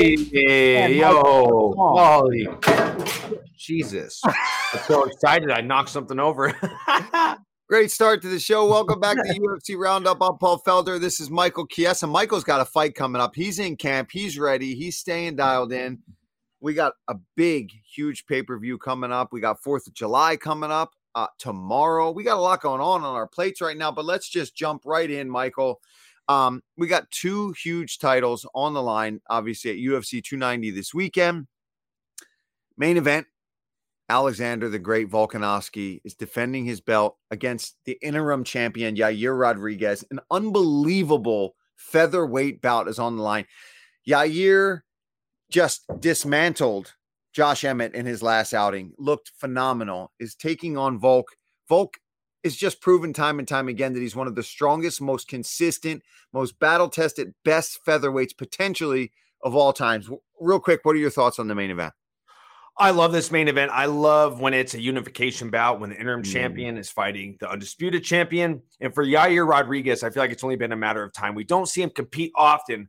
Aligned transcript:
Hey, 0.00 0.98
yo, 0.98 1.72
quality. 1.74 2.48
Jesus. 3.54 4.22
I'm 4.24 4.80
so 4.86 5.04
excited. 5.04 5.50
I 5.50 5.60
knocked 5.60 5.90
something 5.90 6.18
over. 6.18 6.58
Great 7.68 7.90
start 7.90 8.22
to 8.22 8.28
the 8.28 8.40
show. 8.40 8.66
Welcome 8.66 8.98
back 8.98 9.18
to 9.18 9.38
UFC 9.38 9.76
Roundup. 9.76 10.22
I'm 10.22 10.38
Paul 10.38 10.62
Felder. 10.66 10.98
This 10.98 11.20
is 11.20 11.28
Michael 11.28 11.66
Chiesa. 11.66 12.06
Michael's 12.06 12.44
got 12.44 12.62
a 12.62 12.64
fight 12.64 12.94
coming 12.94 13.20
up. 13.20 13.36
He's 13.36 13.58
in 13.58 13.76
camp. 13.76 14.08
He's 14.10 14.38
ready. 14.38 14.74
He's 14.74 14.96
staying 14.96 15.36
dialed 15.36 15.70
in. 15.70 15.98
We 16.60 16.72
got 16.72 16.94
a 17.06 17.16
big, 17.36 17.70
huge 17.94 18.24
pay 18.24 18.42
per 18.42 18.58
view 18.58 18.78
coming 18.78 19.12
up. 19.12 19.34
We 19.34 19.42
got 19.42 19.62
4th 19.62 19.86
of 19.86 19.92
July 19.92 20.38
coming 20.38 20.70
up 20.70 20.94
uh, 21.14 21.26
tomorrow. 21.38 22.10
We 22.10 22.24
got 22.24 22.38
a 22.38 22.40
lot 22.40 22.62
going 22.62 22.80
on 22.80 23.04
on 23.04 23.14
our 23.14 23.28
plates 23.28 23.60
right 23.60 23.76
now, 23.76 23.92
but 23.92 24.06
let's 24.06 24.30
just 24.30 24.56
jump 24.56 24.86
right 24.86 25.10
in, 25.10 25.28
Michael. 25.28 25.82
Um, 26.30 26.62
we 26.76 26.86
got 26.86 27.10
two 27.10 27.52
huge 27.60 27.98
titles 27.98 28.46
on 28.54 28.72
the 28.72 28.82
line, 28.82 29.20
obviously, 29.28 29.72
at 29.72 29.78
UFC 29.78 30.22
290 30.22 30.70
this 30.70 30.94
weekend. 30.94 31.48
Main 32.78 32.96
event 32.96 33.26
Alexander 34.08 34.68
the 34.68 34.78
Great 34.78 35.10
Volkanovski 35.10 36.00
is 36.04 36.14
defending 36.14 36.64
his 36.64 36.80
belt 36.80 37.16
against 37.32 37.76
the 37.84 37.98
interim 38.00 38.44
champion 38.44 38.94
Yair 38.94 39.36
Rodriguez. 39.36 40.04
An 40.12 40.20
unbelievable 40.30 41.56
featherweight 41.74 42.62
bout 42.62 42.86
is 42.86 43.00
on 43.00 43.16
the 43.16 43.24
line. 43.24 43.46
Yair 44.08 44.82
just 45.50 45.82
dismantled 45.98 46.94
Josh 47.32 47.64
Emmett 47.64 47.96
in 47.96 48.06
his 48.06 48.22
last 48.22 48.54
outing, 48.54 48.92
looked 48.98 49.32
phenomenal, 49.36 50.12
is 50.20 50.36
taking 50.36 50.78
on 50.78 50.96
Volk. 50.96 51.26
Volk 51.68 51.96
is 52.42 52.56
just 52.56 52.80
proven 52.80 53.12
time 53.12 53.38
and 53.38 53.46
time 53.46 53.68
again 53.68 53.92
that 53.92 54.00
he's 54.00 54.16
one 54.16 54.26
of 54.26 54.34
the 54.34 54.42
strongest, 54.42 55.00
most 55.00 55.28
consistent, 55.28 56.02
most 56.32 56.58
battle 56.58 56.88
tested, 56.88 57.34
best 57.44 57.84
featherweights 57.84 58.36
potentially 58.36 59.12
of 59.42 59.54
all 59.54 59.72
times. 59.72 60.08
Real 60.40 60.60
quick, 60.60 60.80
what 60.82 60.96
are 60.96 61.00
your 61.00 61.10
thoughts 61.10 61.38
on 61.38 61.48
the 61.48 61.54
main 61.54 61.70
event? 61.70 61.92
I 62.78 62.90
love 62.92 63.12
this 63.12 63.30
main 63.30 63.48
event. 63.48 63.72
I 63.74 63.84
love 63.86 64.40
when 64.40 64.54
it's 64.54 64.72
a 64.72 64.80
unification 64.80 65.50
bout 65.50 65.80
when 65.80 65.90
the 65.90 65.96
interim 65.96 66.22
mm. 66.22 66.32
champion 66.32 66.78
is 66.78 66.88
fighting 66.88 67.36
the 67.38 67.50
undisputed 67.50 68.04
champion. 68.04 68.62
And 68.80 68.94
for 68.94 69.04
Yair 69.04 69.46
Rodriguez, 69.46 70.02
I 70.02 70.08
feel 70.08 70.22
like 70.22 70.30
it's 70.30 70.44
only 70.44 70.56
been 70.56 70.72
a 70.72 70.76
matter 70.76 71.02
of 71.02 71.12
time. 71.12 71.34
We 71.34 71.44
don't 71.44 71.68
see 71.68 71.82
him 71.82 71.90
compete 71.90 72.32
often, 72.34 72.88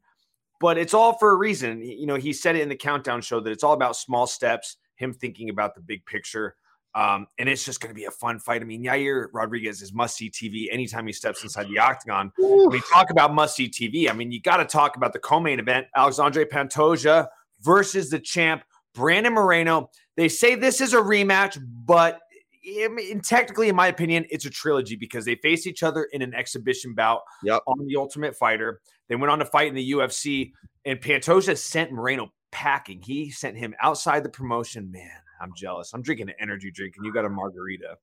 but 0.62 0.78
it's 0.78 0.94
all 0.94 1.18
for 1.18 1.32
a 1.32 1.36
reason. 1.36 1.82
You 1.82 2.06
know, 2.06 2.16
he 2.16 2.32
said 2.32 2.56
it 2.56 2.62
in 2.62 2.70
the 2.70 2.76
countdown 2.76 3.22
show 3.22 3.42
that 3.42 3.52
it's 3.52 3.66
all 3.66 3.74
about 3.74 3.98
small 3.98 4.28
steps, 4.28 4.78
him 4.96 5.14
thinking 5.14 5.50
about 5.50 5.76
the 5.76 5.82
big 5.82 6.06
picture. 6.06 6.56
Um, 6.94 7.28
and 7.40 7.48
it's 7.48 7.64
just 7.64 7.80
going 7.80 7.90
to 7.90 7.96
be 7.96 8.06
a 8.06 8.12
fun 8.12 8.40
fight. 8.40 8.62
I 8.62 8.66
mean, 8.66 8.84
Yair 8.84 9.28
Rodriguez 9.32 9.82
is 9.82 9.94
must 9.94 10.18
see 10.18 10.30
TV 10.30 10.68
anytime 10.72 11.08
he 11.08 11.14
steps 11.14 11.42
inside 11.44 11.70
the 11.70 11.80
octagon. 11.80 12.34
We 12.38 12.82
talk 12.92 13.12
about 13.12 13.34
must 13.34 13.56
see 13.56 13.70
TV. 13.70 14.10
I 14.10 14.14
mean, 14.14 14.32
you 14.32 14.42
got 14.42 14.58
to 14.58 14.66
talk 14.66 14.98
about 14.98 15.14
the 15.14 15.20
co 15.20 15.40
main 15.40 15.60
event 15.60 15.88
Alexandre 15.96 16.46
Pantoja 16.46 17.28
versus 17.62 18.10
the 18.10 18.20
champ, 18.20 18.64
Brandon 18.94 19.34
Moreno. 19.34 19.90
They 20.18 20.28
say 20.28 20.56
this 20.56 20.82
is 20.82 20.94
a 20.94 20.98
rematch, 20.98 21.58
but 21.86 22.20
in, 22.64 23.22
technically, 23.22 23.70
in 23.70 23.76
my 23.76 23.88
opinion, 23.88 24.26
it's 24.30 24.46
a 24.46 24.50
trilogy 24.50 24.96
because 24.96 25.26
they 25.26 25.36
faced 25.36 25.68
each 25.68 25.84
other 25.84 26.04
in 26.12 26.22
an 26.22 26.34
exhibition 26.34 26.94
bout 26.94 27.22
yep. 27.44 27.62
on 27.68 27.86
the 27.88 27.96
Ultimate 27.96 28.36
Fighter. 28.36 28.82
They 29.08 29.16
went 29.16 29.32
on 29.32 29.40
to 29.40 29.46
fight 29.46 29.68
in 29.68 29.76
the 29.76 29.92
UFC, 29.92 30.52
and 30.86 31.00
Pantoja 31.00 31.58
sent 31.58 31.92
Moreno 31.92 32.32
packing. 32.52 33.02
He 33.02 33.32
sent 33.32 33.58
him 33.58 33.74
outside 33.82 34.24
the 34.24 34.30
promotion. 34.30 34.92
Man, 34.92 35.10
I'm 35.42 35.54
jealous. 35.56 35.94
I'm 35.94 36.02
drinking 36.02 36.30
an 36.30 36.36
energy 36.40 36.72
drink, 36.72 36.96
and 36.98 37.06
you 37.06 37.14
got 37.14 37.26
a 37.26 37.30
margarita. 37.30 37.98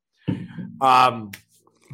Um, 0.81 1.31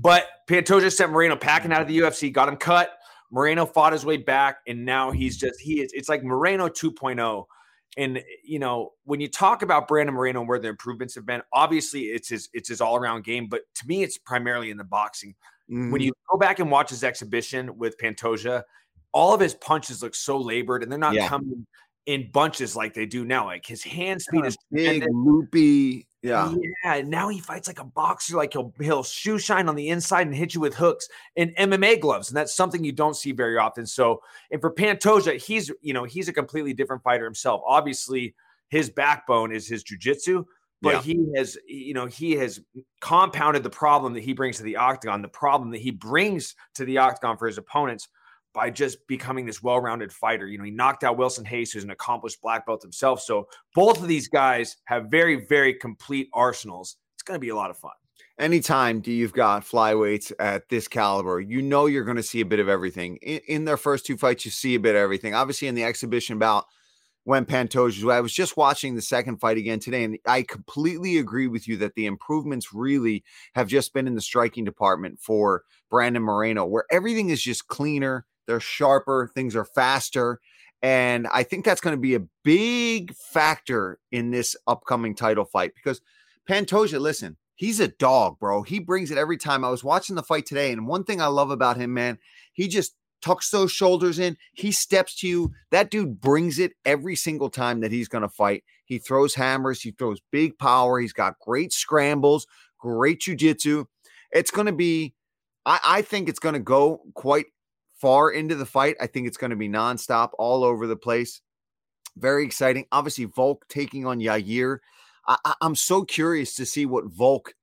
but 0.00 0.26
Pantoja 0.48 0.92
sent 0.92 1.12
Moreno 1.12 1.36
packing 1.36 1.72
out 1.72 1.82
of 1.82 1.88
the 1.88 1.98
UFC, 1.98 2.32
got 2.32 2.48
him 2.48 2.56
cut. 2.56 2.90
Moreno 3.30 3.66
fought 3.66 3.92
his 3.92 4.04
way 4.04 4.16
back, 4.16 4.58
and 4.66 4.84
now 4.84 5.10
he's 5.10 5.36
just 5.36 5.60
he 5.60 5.80
is. 5.80 5.92
It's 5.92 6.08
like 6.08 6.22
Moreno 6.22 6.68
2.0. 6.68 7.44
And 7.96 8.22
you 8.44 8.58
know, 8.58 8.92
when 9.04 9.20
you 9.20 9.28
talk 9.28 9.62
about 9.62 9.86
Brandon 9.86 10.14
Moreno 10.14 10.40
and 10.40 10.48
where 10.48 10.58
the 10.58 10.68
improvements 10.68 11.14
have 11.14 11.26
been, 11.26 11.42
obviously 11.52 12.02
it's 12.02 12.28
his 12.28 12.48
it's 12.52 12.68
his 12.68 12.80
all 12.80 12.96
around 12.96 13.24
game. 13.24 13.48
But 13.48 13.62
to 13.76 13.86
me, 13.86 14.02
it's 14.02 14.18
primarily 14.18 14.70
in 14.70 14.76
the 14.76 14.84
boxing. 14.84 15.34
Mm-hmm. 15.70 15.92
When 15.92 16.00
you 16.00 16.12
go 16.30 16.36
back 16.36 16.58
and 16.58 16.70
watch 16.70 16.90
his 16.90 17.04
exhibition 17.04 17.78
with 17.78 17.96
Pantoja, 17.98 18.62
all 19.12 19.32
of 19.32 19.40
his 19.40 19.54
punches 19.54 20.02
look 20.02 20.14
so 20.14 20.36
labored, 20.36 20.82
and 20.82 20.90
they're 20.90 20.98
not 20.98 21.14
yeah. 21.14 21.28
coming 21.28 21.66
in 22.06 22.30
bunches 22.30 22.76
like 22.76 22.94
they 22.94 23.06
do 23.06 23.24
now. 23.24 23.46
Like 23.46 23.66
his 23.66 23.82
hand 23.82 24.22
speed 24.22 24.44
is 24.44 24.56
big, 24.70 25.02
tremendous. 25.02 25.08
loopy. 25.12 26.06
Yeah. 26.22 26.54
Yeah. 26.84 26.94
And 26.94 27.10
now 27.10 27.28
he 27.28 27.40
fights 27.40 27.68
like 27.68 27.80
a 27.80 27.84
boxer. 27.84 28.36
Like 28.36 28.52
he'll 28.52 28.72
he'll 28.80 29.02
shoe 29.02 29.38
shine 29.38 29.68
on 29.68 29.76
the 29.76 29.88
inside 29.88 30.26
and 30.26 30.34
hit 30.34 30.54
you 30.54 30.60
with 30.60 30.74
hooks 30.74 31.08
and 31.36 31.54
MMA 31.56 32.00
gloves. 32.00 32.28
And 32.28 32.36
that's 32.36 32.54
something 32.54 32.84
you 32.84 32.92
don't 32.92 33.16
see 33.16 33.32
very 33.32 33.58
often. 33.58 33.86
So, 33.86 34.20
and 34.50 34.60
for 34.60 34.72
Pantoja, 34.72 35.40
he's 35.40 35.70
you 35.80 35.92
know, 35.92 36.04
he's 36.04 36.28
a 36.28 36.32
completely 36.32 36.72
different 36.72 37.02
fighter 37.02 37.24
himself. 37.24 37.62
Obviously, 37.66 38.34
his 38.68 38.90
backbone 38.90 39.52
is 39.52 39.68
his 39.68 39.84
jujitsu, 39.84 40.44
but 40.82 40.94
yeah. 40.94 41.02
he 41.02 41.32
has, 41.36 41.56
you 41.66 41.94
know, 41.94 42.06
he 42.06 42.32
has 42.32 42.60
compounded 43.00 43.62
the 43.62 43.70
problem 43.70 44.14
that 44.14 44.22
he 44.22 44.32
brings 44.32 44.58
to 44.58 44.62
the 44.62 44.76
octagon, 44.76 45.22
the 45.22 45.28
problem 45.28 45.70
that 45.70 45.80
he 45.80 45.90
brings 45.90 46.54
to 46.74 46.84
the 46.84 46.98
octagon 46.98 47.36
for 47.36 47.46
his 47.46 47.58
opponents 47.58 48.08
by 48.54 48.70
just 48.70 49.06
becoming 49.08 49.44
this 49.44 49.62
well-rounded 49.62 50.12
fighter. 50.12 50.46
You 50.46 50.58
know, 50.58 50.64
he 50.64 50.70
knocked 50.70 51.04
out 51.04 51.18
Wilson 51.18 51.46
Reis, 51.50 51.72
who's 51.72 51.84
an 51.84 51.90
accomplished 51.90 52.40
black 52.40 52.64
belt 52.64 52.82
himself. 52.82 53.20
So 53.20 53.48
both 53.74 54.00
of 54.00 54.08
these 54.08 54.28
guys 54.28 54.76
have 54.84 55.06
very, 55.10 55.44
very 55.46 55.74
complete 55.74 56.28
arsenals. 56.32 56.96
It's 57.14 57.22
going 57.22 57.36
to 57.36 57.40
be 57.40 57.50
a 57.50 57.56
lot 57.56 57.70
of 57.70 57.76
fun. 57.76 57.92
Anytime 58.38 59.00
do 59.00 59.12
you've 59.12 59.32
got 59.32 59.64
flyweights 59.64 60.32
at 60.38 60.68
this 60.68 60.88
caliber, 60.88 61.40
you 61.40 61.62
know 61.62 61.86
you're 61.86 62.04
going 62.04 62.16
to 62.16 62.22
see 62.22 62.40
a 62.40 62.46
bit 62.46 62.58
of 62.58 62.68
everything. 62.68 63.16
In, 63.22 63.40
in, 63.46 63.64
their 63.64 63.76
first 63.76 64.06
two 64.06 64.16
fights, 64.16 64.44
you 64.44 64.50
see 64.50 64.74
a 64.74 64.80
bit 64.80 64.96
of 64.96 65.00
everything. 65.00 65.34
Obviously, 65.34 65.68
in 65.68 65.74
the 65.74 65.84
exhibition 65.84 66.38
bout, 66.38 66.64
when 67.24 67.46
Pantoja, 67.46 68.12
I 68.12 68.20
was 68.20 68.32
just 68.32 68.56
watching 68.56 68.94
the 68.94 69.02
second 69.02 69.38
fight 69.38 69.56
again 69.56 69.78
today, 69.80 70.04
and 70.04 70.18
I 70.26 70.42
completely 70.42 71.18
agree 71.18 71.46
with 71.46 71.66
you 71.66 71.76
that 71.78 71.94
the 71.94 72.06
improvements 72.06 72.74
really 72.74 73.24
have 73.54 73.68
just 73.68 73.94
been 73.94 74.06
in 74.06 74.14
the 74.14 74.20
striking 74.20 74.64
department 74.64 75.20
for 75.20 75.62
Brandon 75.90 76.22
Moreno, 76.22 76.64
where 76.66 76.84
everything 76.90 77.30
is 77.30 77.42
just 77.42 77.68
cleaner 77.68 78.26
they're 78.46 78.60
sharper, 78.60 79.30
things 79.34 79.56
are 79.56 79.64
faster. 79.64 80.40
And 80.82 81.26
I 81.28 81.44
think 81.44 81.64
that's 81.64 81.80
going 81.80 81.96
to 81.96 82.00
be 82.00 82.14
a 82.14 82.26
big 82.42 83.14
factor 83.14 83.98
in 84.12 84.30
this 84.30 84.54
upcoming 84.66 85.14
title 85.14 85.46
fight 85.46 85.72
because 85.74 86.02
Pantoja, 86.48 87.00
listen, 87.00 87.38
he's 87.54 87.80
a 87.80 87.88
dog, 87.88 88.38
bro. 88.38 88.62
He 88.62 88.80
brings 88.80 89.10
it 89.10 89.18
every 89.18 89.38
time. 89.38 89.64
I 89.64 89.70
was 89.70 89.82
watching 89.82 90.16
the 90.16 90.22
fight 90.22 90.44
today, 90.44 90.72
and 90.72 90.86
one 90.86 91.04
thing 91.04 91.22
I 91.22 91.26
love 91.26 91.50
about 91.50 91.78
him, 91.78 91.94
man, 91.94 92.18
he 92.52 92.68
just 92.68 92.94
tucks 93.22 93.48
those 93.48 93.72
shoulders 93.72 94.18
in. 94.18 94.36
He 94.52 94.70
steps 94.70 95.18
to 95.20 95.28
you. 95.28 95.52
That 95.70 95.90
dude 95.90 96.20
brings 96.20 96.58
it 96.58 96.72
every 96.84 97.16
single 97.16 97.48
time 97.48 97.80
that 97.80 97.90
he's 97.92 98.08
going 98.08 98.22
to 98.22 98.28
fight. 98.28 98.64
He 98.84 98.98
throws 98.98 99.34
hammers, 99.34 99.80
he 99.80 99.92
throws 99.92 100.20
big 100.30 100.58
power. 100.58 101.00
He's 101.00 101.14
got 101.14 101.38
great 101.38 101.72
scrambles, 101.72 102.46
great 102.78 103.20
jujitsu. 103.20 103.86
It's 104.30 104.50
going 104.50 104.66
to 104.66 104.72
be, 104.72 105.14
I, 105.64 105.80
I 105.84 106.02
think 106.02 106.28
it's 106.28 106.38
going 106.38 106.54
to 106.54 106.60
go 106.60 107.00
quite 107.14 107.46
far 108.04 108.30
into 108.30 108.54
the 108.54 108.66
fight. 108.66 108.96
I 109.00 109.06
think 109.06 109.26
it's 109.26 109.38
going 109.38 109.48
to 109.48 109.56
be 109.56 109.66
nonstop 109.66 110.32
all 110.38 110.62
over 110.62 110.86
the 110.86 110.94
place. 110.94 111.40
Very 112.18 112.44
exciting. 112.44 112.84
Obviously, 112.92 113.24
Volk 113.24 113.64
taking 113.70 114.04
on 114.04 114.20
Yair. 114.20 114.80
I, 115.26 115.54
am 115.62 115.74
so 115.74 116.04
curious 116.04 116.54
to 116.56 116.66
see 116.66 116.84
what 116.84 117.06
Volk 117.06 117.54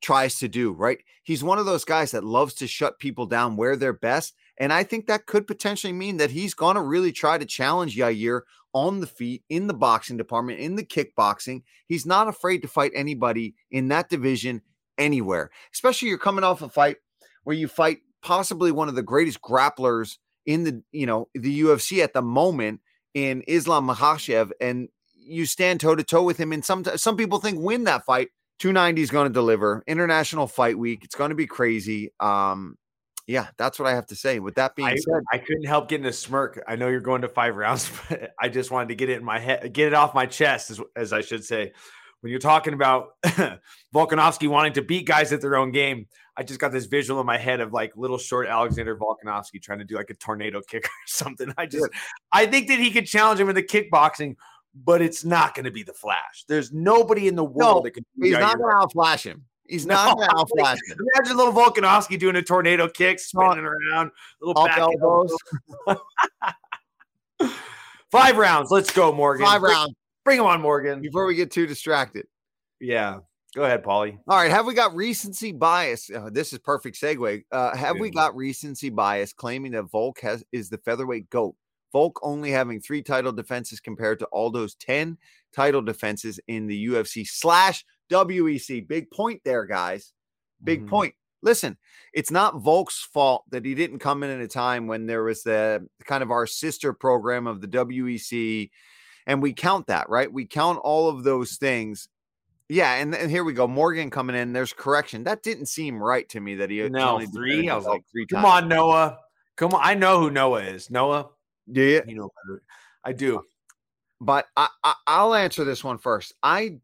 tries 0.00 0.38
to 0.38 0.46
do, 0.46 0.70
right? 0.70 0.98
He's 1.24 1.42
one 1.42 1.58
of 1.58 1.66
those 1.66 1.84
guys 1.84 2.12
that 2.12 2.22
loves 2.22 2.54
to 2.54 2.68
shut 2.68 3.00
people 3.00 3.26
down 3.26 3.56
where 3.56 3.74
they're 3.74 3.92
best. 3.92 4.36
And 4.56 4.72
I 4.72 4.84
think 4.84 5.08
that 5.08 5.26
could 5.26 5.48
potentially 5.48 5.92
mean 5.92 6.18
that 6.18 6.30
he's 6.30 6.54
going 6.54 6.76
to 6.76 6.82
really 6.82 7.10
try 7.10 7.36
to 7.36 7.44
challenge 7.44 7.96
Yair 7.96 8.42
on 8.72 9.00
the 9.00 9.06
feet, 9.08 9.42
in 9.48 9.66
the 9.66 9.74
boxing 9.74 10.16
department, 10.16 10.60
in 10.60 10.76
the 10.76 10.84
kickboxing. 10.84 11.64
He's 11.88 12.06
not 12.06 12.28
afraid 12.28 12.62
to 12.62 12.68
fight 12.68 12.92
anybody 12.94 13.56
in 13.72 13.88
that 13.88 14.10
division 14.10 14.62
anywhere, 14.96 15.50
especially 15.74 16.08
you're 16.08 16.18
coming 16.18 16.44
off 16.44 16.62
a 16.62 16.68
fight 16.68 16.98
where 17.42 17.56
you 17.56 17.66
fight 17.66 17.98
possibly 18.22 18.72
one 18.72 18.88
of 18.88 18.94
the 18.94 19.02
greatest 19.02 19.40
grapplers 19.40 20.18
in 20.46 20.64
the 20.64 20.82
you 20.92 21.06
know 21.06 21.28
the 21.34 21.60
UFC 21.62 22.02
at 22.02 22.14
the 22.14 22.22
moment 22.22 22.80
in 23.14 23.42
Islam 23.46 23.88
Makhachev, 23.88 24.50
and 24.60 24.88
you 25.14 25.46
stand 25.46 25.80
toe 25.80 25.94
to 25.94 26.02
toe 26.02 26.22
with 26.22 26.38
him. 26.38 26.52
And 26.52 26.64
some 26.64 26.84
some 26.96 27.16
people 27.16 27.38
think 27.38 27.58
win 27.60 27.84
that 27.84 28.04
fight. 28.04 28.28
290 28.58 29.02
is 29.02 29.10
going 29.10 29.28
to 29.28 29.32
deliver. 29.32 29.84
International 29.86 30.48
Fight 30.48 30.76
Week. 30.76 31.04
It's 31.04 31.14
going 31.14 31.28
to 31.28 31.36
be 31.36 31.46
crazy. 31.46 32.12
Um, 32.18 32.76
yeah, 33.28 33.48
that's 33.58 33.78
what 33.78 33.86
I 33.86 33.94
have 33.94 34.06
to 34.06 34.16
say. 34.16 34.40
With 34.40 34.56
that 34.56 34.74
being 34.74 34.88
I, 34.88 34.96
said, 34.96 35.22
I 35.30 35.38
couldn't 35.38 35.66
help 35.66 35.88
getting 35.88 36.06
a 36.06 36.12
smirk. 36.12 36.64
I 36.66 36.76
know 36.76 36.88
you're 36.88 37.00
going 37.00 37.22
to 37.22 37.28
five 37.28 37.56
rounds, 37.56 37.88
but 38.08 38.32
I 38.40 38.48
just 38.48 38.70
wanted 38.70 38.88
to 38.88 38.94
get 38.94 39.10
it 39.10 39.18
in 39.18 39.24
my 39.24 39.38
head, 39.38 39.72
get 39.72 39.88
it 39.88 39.94
off 39.94 40.14
my 40.14 40.26
chest, 40.26 40.70
as, 40.70 40.80
as 40.96 41.12
I 41.12 41.20
should 41.20 41.44
say. 41.44 41.72
When 42.20 42.30
you're 42.30 42.40
talking 42.40 42.74
about 42.74 43.10
Volkanovski 43.94 44.48
wanting 44.48 44.72
to 44.72 44.82
beat 44.82 45.06
guys 45.06 45.32
at 45.32 45.40
their 45.40 45.56
own 45.56 45.70
game, 45.70 46.06
I 46.38 46.44
just 46.44 46.60
got 46.60 46.70
this 46.70 46.86
visual 46.86 47.20
in 47.20 47.26
my 47.26 47.36
head 47.36 47.60
of 47.60 47.72
like 47.72 47.96
little 47.96 48.16
short 48.16 48.46
Alexander 48.46 48.96
Volkanovski 48.96 49.60
trying 49.60 49.80
to 49.80 49.84
do 49.84 49.96
like 49.96 50.08
a 50.10 50.14
tornado 50.14 50.60
kick 50.68 50.84
or 50.84 51.06
something. 51.06 51.52
I 51.58 51.66
just, 51.66 51.88
I 52.32 52.46
think 52.46 52.68
that 52.68 52.78
he 52.78 52.92
could 52.92 53.06
challenge 53.06 53.40
him 53.40 53.48
in 53.48 53.56
the 53.56 53.62
kickboxing, 53.62 54.36
but 54.72 55.02
it's 55.02 55.24
not 55.24 55.56
going 55.56 55.64
to 55.64 55.72
be 55.72 55.82
the 55.82 55.92
Flash. 55.92 56.44
There's 56.46 56.72
nobody 56.72 57.26
in 57.26 57.34
the 57.34 57.44
world 57.44 57.78
no, 57.78 57.82
that 57.82 57.90
can. 57.90 58.06
He's 58.22 58.32
not 58.32 58.56
going 58.56 58.70
to 58.70 58.76
outflash 58.76 59.24
him. 59.24 59.44
He's 59.66 59.84
no, 59.84 59.94
not 59.94 60.16
going 60.16 60.28
to 60.30 60.34
outflash 60.36 60.78
him. 60.88 60.98
Imagine 61.16 61.36
little 61.36 61.52
Volkanovski 61.52 62.16
doing 62.18 62.36
a 62.36 62.42
tornado 62.42 62.88
kick, 62.88 63.18
spinning 63.18 63.64
around, 63.64 64.12
little 64.40 64.64
back 64.64 64.78
elbows. 64.78 65.36
Five 68.12 68.36
rounds. 68.38 68.70
Let's 68.70 68.92
go, 68.92 69.12
Morgan. 69.12 69.44
Five 69.44 69.60
bring, 69.60 69.72
rounds. 69.72 69.94
Bring 70.24 70.38
him 70.38 70.46
on, 70.46 70.60
Morgan. 70.62 71.02
Before 71.02 71.26
we 71.26 71.34
get 71.34 71.50
too 71.50 71.66
distracted. 71.66 72.26
Yeah. 72.80 73.18
Go 73.54 73.64
ahead, 73.64 73.82
Paulie. 73.82 74.18
All 74.28 74.36
right. 74.36 74.50
Have 74.50 74.66
we 74.66 74.74
got 74.74 74.94
recency 74.94 75.52
bias? 75.52 76.10
Uh, 76.10 76.28
this 76.30 76.52
is 76.52 76.58
perfect 76.58 77.00
segue. 77.00 77.44
Uh, 77.50 77.74
have 77.76 77.98
we 77.98 78.10
got 78.10 78.36
recency 78.36 78.90
bias 78.90 79.32
claiming 79.32 79.72
that 79.72 79.84
Volk 79.84 80.20
has 80.20 80.44
is 80.52 80.68
the 80.68 80.78
featherweight 80.78 81.30
goat? 81.30 81.54
Volk 81.92 82.20
only 82.22 82.50
having 82.50 82.80
three 82.80 83.02
title 83.02 83.32
defenses 83.32 83.80
compared 83.80 84.18
to 84.18 84.28
Aldo's 84.32 84.74
10 84.74 85.16
title 85.54 85.80
defenses 85.80 86.38
in 86.46 86.66
the 86.66 86.86
UFC 86.88 87.26
slash 87.26 87.84
WEC. 88.10 88.86
Big 88.86 89.10
point 89.10 89.40
there, 89.44 89.64
guys. 89.64 90.12
Big 90.62 90.84
Mhm. 90.84 90.88
point. 90.88 91.14
Listen, 91.40 91.78
it's 92.12 92.30
not 92.30 92.60
Volk's 92.60 93.00
fault 93.02 93.44
that 93.50 93.64
he 93.64 93.74
didn't 93.74 94.00
come 94.00 94.22
in 94.22 94.30
at 94.30 94.40
a 94.40 94.48
time 94.48 94.86
when 94.88 95.06
there 95.06 95.22
was 95.22 95.42
the 95.42 95.88
kind 96.04 96.22
of 96.22 96.30
our 96.30 96.46
sister 96.46 96.92
program 96.92 97.46
of 97.46 97.62
the 97.62 97.68
WEC. 97.68 98.70
And 99.26 99.40
we 99.40 99.54
count 99.54 99.86
that, 99.86 100.10
right? 100.10 100.30
We 100.30 100.46
count 100.46 100.80
all 100.80 101.08
of 101.08 101.22
those 101.24 101.56
things. 101.56 102.08
Yeah. 102.68 102.94
And, 102.94 103.14
and 103.14 103.30
here 103.30 103.44
we 103.44 103.52
go. 103.52 103.66
Morgan 103.66 104.10
coming 104.10 104.36
in. 104.36 104.52
There's 104.52 104.72
correction. 104.72 105.24
That 105.24 105.42
didn't 105.42 105.66
seem 105.66 106.02
right 106.02 106.28
to 106.30 106.40
me 106.40 106.54
that 106.56 106.70
he, 106.70 106.86
No, 106.88 107.14
only 107.14 107.26
three? 107.26 107.68
I 107.68 107.76
was 107.76 107.86
like, 107.86 108.02
three 108.12 108.26
Come 108.26 108.42
times. 108.42 108.64
on, 108.64 108.68
Noah. 108.68 109.18
Come 109.56 109.72
on. 109.74 109.80
I 109.82 109.94
know 109.94 110.20
who 110.20 110.30
Noah 110.30 110.60
is. 110.62 110.90
Noah. 110.90 111.28
Do 111.70 111.82
you? 111.82 112.02
You 112.06 112.14
know 112.14 112.30
better. 112.46 112.62
I 113.04 113.12
do. 113.12 113.42
but 114.20 114.46
I, 114.56 114.68
I 114.84 114.94
I'll 115.06 115.34
answer 115.34 115.64
this 115.64 115.82
one 115.84 115.98
first. 115.98 116.34
I 116.42 116.76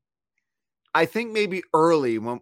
I 0.94 1.06
think 1.06 1.32
maybe 1.32 1.62
early 1.74 2.18
when 2.18 2.40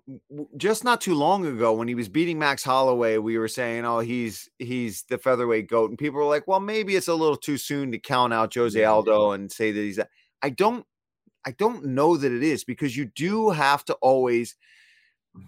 just 0.58 0.84
not 0.84 1.00
too 1.00 1.14
long 1.14 1.46
ago 1.46 1.72
when 1.72 1.88
he 1.88 1.94
was 1.94 2.08
beating 2.08 2.38
Max 2.38 2.62
Holloway, 2.62 3.16
we 3.18 3.38
were 3.38 3.48
saying, 3.48 3.84
"Oh, 3.86 4.00
he's 4.00 4.48
he's 4.58 5.04
the 5.08 5.16
featherweight 5.18 5.68
goat," 5.68 5.88
and 5.90 5.98
people 5.98 6.18
were 6.18 6.26
like, 6.26 6.46
"Well, 6.46 6.60
maybe 6.60 6.96
it's 6.96 7.08
a 7.08 7.14
little 7.14 7.36
too 7.36 7.56
soon 7.56 7.92
to 7.92 7.98
count 7.98 8.32
out 8.34 8.54
Jose 8.54 8.82
Aldo 8.84 9.30
and 9.32 9.50
say 9.50 9.72
that 9.72 9.80
he's." 9.80 9.96
That. 9.96 10.10
I 10.42 10.50
don't 10.50 10.84
I 11.46 11.52
don't 11.52 11.86
know 11.86 12.16
that 12.16 12.32
it 12.32 12.42
is 12.42 12.64
because 12.64 12.96
you 12.96 13.06
do 13.06 13.50
have 13.50 13.84
to 13.86 13.94
always 13.94 14.56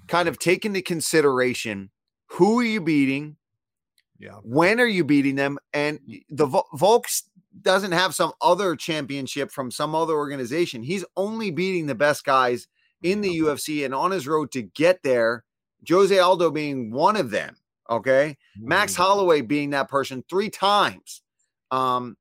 kind 0.08 0.28
of 0.28 0.38
take 0.38 0.64
into 0.64 0.82
consideration 0.82 1.90
who 2.26 2.60
are 2.60 2.64
you 2.64 2.80
beating, 2.80 3.36
Yeah. 4.18 4.36
when 4.42 4.80
are 4.80 4.86
you 4.86 5.04
beating 5.04 5.36
them? 5.36 5.58
And 5.72 6.00
the 6.30 6.46
Volks 6.74 7.24
doesn't 7.62 7.92
have 7.92 8.14
some 8.14 8.32
other 8.42 8.74
championship 8.76 9.50
from 9.52 9.70
some 9.70 9.94
other 9.94 10.14
organization. 10.14 10.82
He's 10.82 11.04
only 11.16 11.50
beating 11.50 11.86
the 11.86 11.94
best 11.94 12.24
guys 12.24 12.66
in 13.02 13.20
the 13.20 13.38
UFC 13.38 13.84
and 13.84 13.94
on 13.94 14.10
his 14.10 14.26
road 14.26 14.50
to 14.52 14.62
get 14.62 15.02
there. 15.02 15.44
Jose 15.88 16.18
Aldo 16.18 16.50
being 16.50 16.90
one 16.90 17.16
of 17.16 17.30
them. 17.30 17.54
Okay. 17.90 18.36
Max 18.56 18.94
Mhm. 18.94 18.96
Holloway 18.96 19.40
being 19.42 19.70
that 19.70 19.88
person 19.90 20.24
three 20.28 20.48
times. 20.48 21.22
Um, 21.70 22.16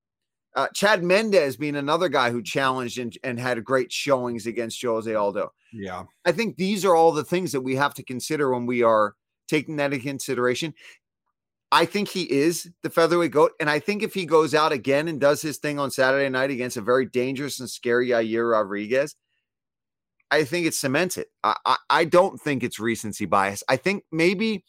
uh, 0.55 0.67
Chad 0.73 1.03
Mendes 1.03 1.57
being 1.57 1.75
another 1.75 2.09
guy 2.09 2.29
who 2.29 2.41
challenged 2.43 2.99
and, 2.99 3.17
and 3.23 3.39
had 3.39 3.63
great 3.63 3.91
showings 3.91 4.45
against 4.45 4.81
Jose 4.81 5.13
Aldo. 5.13 5.51
Yeah. 5.71 6.03
I 6.25 6.31
think 6.31 6.57
these 6.57 6.85
are 6.85 6.95
all 6.95 7.11
the 7.11 7.23
things 7.23 7.51
that 7.51 7.61
we 7.61 7.75
have 7.75 7.93
to 7.95 8.03
consider 8.03 8.51
when 8.51 8.65
we 8.65 8.83
are 8.83 9.15
taking 9.47 9.77
that 9.77 9.93
into 9.93 10.05
consideration. 10.05 10.73
I 11.71 11.85
think 11.85 12.07
he 12.07 12.31
is 12.31 12.69
the 12.83 12.89
featherweight 12.91 13.31
goat. 13.31 13.53
And 13.59 13.67
I 13.67 13.79
think 13.79 14.03
if 14.03 14.13
he 14.13 14.27
goes 14.27 14.53
out 14.53 14.71
again 14.71 15.07
and 15.07 15.19
does 15.19 15.41
his 15.41 15.57
thing 15.57 15.79
on 15.79 15.89
Saturday 15.89 16.29
night 16.29 16.51
against 16.51 16.77
a 16.77 16.81
very 16.81 17.07
dangerous 17.07 17.59
and 17.59 17.69
scary 17.69 18.09
Yair 18.09 18.51
Rodriguez, 18.51 19.15
I 20.29 20.43
think 20.43 20.67
it 20.67 20.75
cements 20.75 21.17
it. 21.17 21.29
I, 21.43 21.55
I, 21.65 21.77
I 21.89 22.05
don't 22.05 22.39
think 22.39 22.63
it's 22.63 22.79
recency 22.79 23.25
bias. 23.25 23.63
I 23.67 23.77
think 23.77 24.03
maybe 24.11 24.63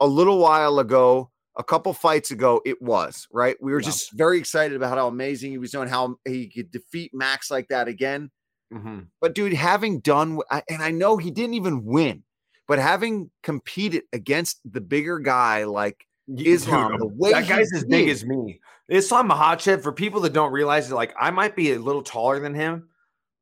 a 0.00 0.06
little 0.06 0.38
while 0.38 0.78
ago, 0.78 1.30
a 1.56 1.64
couple 1.64 1.92
fights 1.92 2.30
ago, 2.30 2.62
it 2.64 2.80
was, 2.80 3.28
right? 3.30 3.56
We 3.60 3.72
were 3.72 3.80
Yeah. 3.80 3.86
just 3.86 4.12
very 4.12 4.38
excited 4.38 4.76
about 4.76 4.96
how 4.96 5.08
amazing 5.08 5.50
he 5.52 5.58
was 5.58 5.70
doing, 5.70 5.88
how 5.88 6.16
he 6.24 6.48
could 6.48 6.70
defeat 6.70 7.12
Max 7.12 7.50
like 7.50 7.68
that 7.68 7.88
again. 7.88 8.30
Mhm. 8.72 9.08
But 9.20 9.34
dude, 9.34 9.52
having 9.52 10.00
done, 10.00 10.40
and 10.50 10.82
I 10.82 10.90
know 10.90 11.18
he 11.18 11.30
didn't 11.30 11.54
even 11.54 11.84
win, 11.84 12.24
but 12.66 12.78
having 12.78 13.30
competed 13.42 14.04
against 14.12 14.60
the 14.64 14.80
bigger 14.80 15.18
guy 15.18 15.64
like 15.64 16.06
Islam, 16.38 16.92
Dude, 16.92 17.00
the 17.00 17.06
way 17.06 17.32
that 17.32 17.48
guy's 17.48 17.72
as 17.74 17.84
big 17.84 18.08
as 18.08 18.24
me. 18.24 18.60
Islam 18.88 19.28
Makhachev, 19.28 19.82
for 19.82 19.92
people 19.92 20.20
that 20.22 20.32
don't 20.32 20.52
realize 20.52 20.90
it, 20.90 20.94
like 20.94 21.14
I 21.20 21.30
might 21.30 21.54
be 21.54 21.72
a 21.72 21.78
little 21.78 22.02
taller 22.02 22.40
than 22.40 22.54
him, 22.54 22.88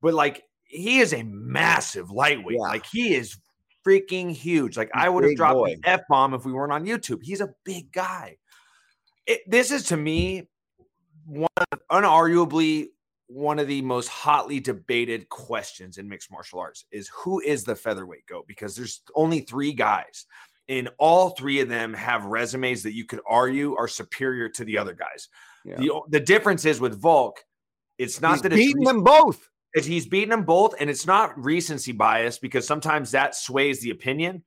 but 0.01 0.15
like 0.15 0.43
he 0.65 0.99
is 0.99 1.13
a 1.13 1.23
massive 1.23 2.11
lightweight. 2.11 2.57
Yeah. 2.57 2.69
Like 2.69 2.87
he 2.87 3.15
is 3.15 3.37
freaking 3.87 4.33
huge. 4.33 4.77
Like 4.77 4.91
I 4.95 5.09
would 5.09 5.25
have 5.25 5.37
dropped 5.37 5.55
boy. 5.55 5.77
the 5.77 5.89
F 5.89 6.03
bomb 6.09 6.35
if 6.35 6.45
we 6.45 6.53
weren't 6.53 6.73
on 6.73 6.87
YouTube. 6.87 7.21
He's 7.23 7.41
a 7.41 7.51
big 7.65 7.93
guy. 7.93 8.37
It, 9.27 9.41
this 9.49 9.71
is 9.71 9.85
to 9.85 9.97
me 9.97 10.49
one 11.27 11.49
of, 11.73 11.81
unarguably 11.91 12.89
one 13.27 13.61
of 13.61 13.69
the 13.69 13.81
most 13.83 14.09
hotly 14.09 14.59
debated 14.59 15.29
questions 15.29 15.99
in 15.99 16.09
mixed 16.09 16.33
martial 16.33 16.59
arts 16.59 16.85
is 16.91 17.09
who 17.15 17.41
is 17.41 17.63
the 17.63 17.77
featherweight 17.77 18.27
goat 18.27 18.45
because 18.49 18.75
there's 18.75 19.03
only 19.15 19.41
three 19.41 19.73
guys 19.73 20.27
and 20.69 20.89
all 20.99 21.31
three 21.31 21.61
of 21.61 21.69
them 21.69 21.95
have 21.95 22.25
resumes 22.25 22.83
that 22.83 22.95
you 22.95 23.05
could 23.05 23.21
argue 23.29 23.77
are 23.77 23.89
superior 23.89 24.49
to 24.49 24.65
the 24.65 24.79
other 24.79 24.95
guys. 24.95 25.29
Yeah. 25.65 25.77
The, 25.77 26.01
the 26.09 26.21
difference 26.21 26.65
is 26.65 26.81
with 26.81 27.01
Volk, 27.01 27.45
it's 27.99 28.21
not 28.21 28.35
He's 28.35 28.43
that 28.43 28.53
it's 28.53 28.59
beating 28.59 28.85
them 28.85 29.05
both. 29.05 29.49
He's 29.75 30.07
beaten 30.07 30.31
them 30.31 30.45
both, 30.45 30.75
and 30.81 30.91
it's 30.91 31.07
not 31.07 31.39
recency 31.43 31.93
bias 31.93 32.39
because 32.39 32.67
sometimes 32.67 33.11
that 33.13 33.35
sways 33.35 33.81
the 33.81 33.91
opinion. 33.91 34.43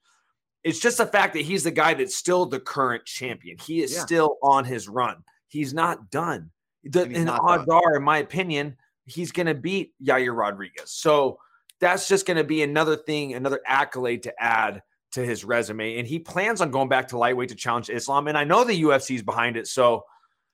It's 0.64 0.80
just 0.80 0.98
the 0.98 1.06
fact 1.06 1.34
that 1.34 1.42
he's 1.44 1.64
the 1.64 1.72
guy 1.72 1.94
that's 1.94 2.16
still 2.16 2.46
the 2.46 2.60
current 2.60 3.06
champion. 3.06 3.58
He 3.58 3.82
is 3.82 3.94
Yeah. 3.94 4.02
still 4.02 4.38
on 4.42 4.66
his 4.66 4.88
run. 4.88 5.24
He's 5.48 5.74
not 5.74 6.10
done. 6.10 6.52
The, 6.84 7.04
And 7.04 7.16
and 7.16 7.30
odds 7.30 7.66
done. 7.66 7.82
are, 7.86 7.96
in 7.98 8.04
my 8.04 8.18
opinion, 8.20 8.78
he's 9.06 9.32
going 9.32 9.48
to 9.48 9.54
beat 9.54 9.94
Yair 10.02 10.36
Rodriguez. 10.36 10.92
So 10.92 11.40
that's 11.80 12.08
just 12.08 12.26
going 12.26 12.38
to 12.38 12.44
be 12.46 12.64
another 12.64 12.96
thing, 12.96 13.34
another 13.34 13.60
accolade 13.66 14.24
to 14.24 14.34
add 14.42 14.82
to 15.12 15.26
his 15.26 15.44
resume. 15.46 15.98
And 16.00 16.08
he 16.08 16.18
plans 16.20 16.62
on 16.62 16.72
going 16.72 16.90
back 16.90 17.10
to 17.10 17.18
lightweight 17.18 17.50
to 17.50 17.56
challenge 17.56 17.90
Islam. 17.90 18.28
And 18.28 18.38
I 18.38 18.46
know 18.46 18.64
the 18.64 18.82
UFC 18.84 19.16
is 19.16 19.22
behind 19.22 19.58
it. 19.58 19.68
So 19.68 20.06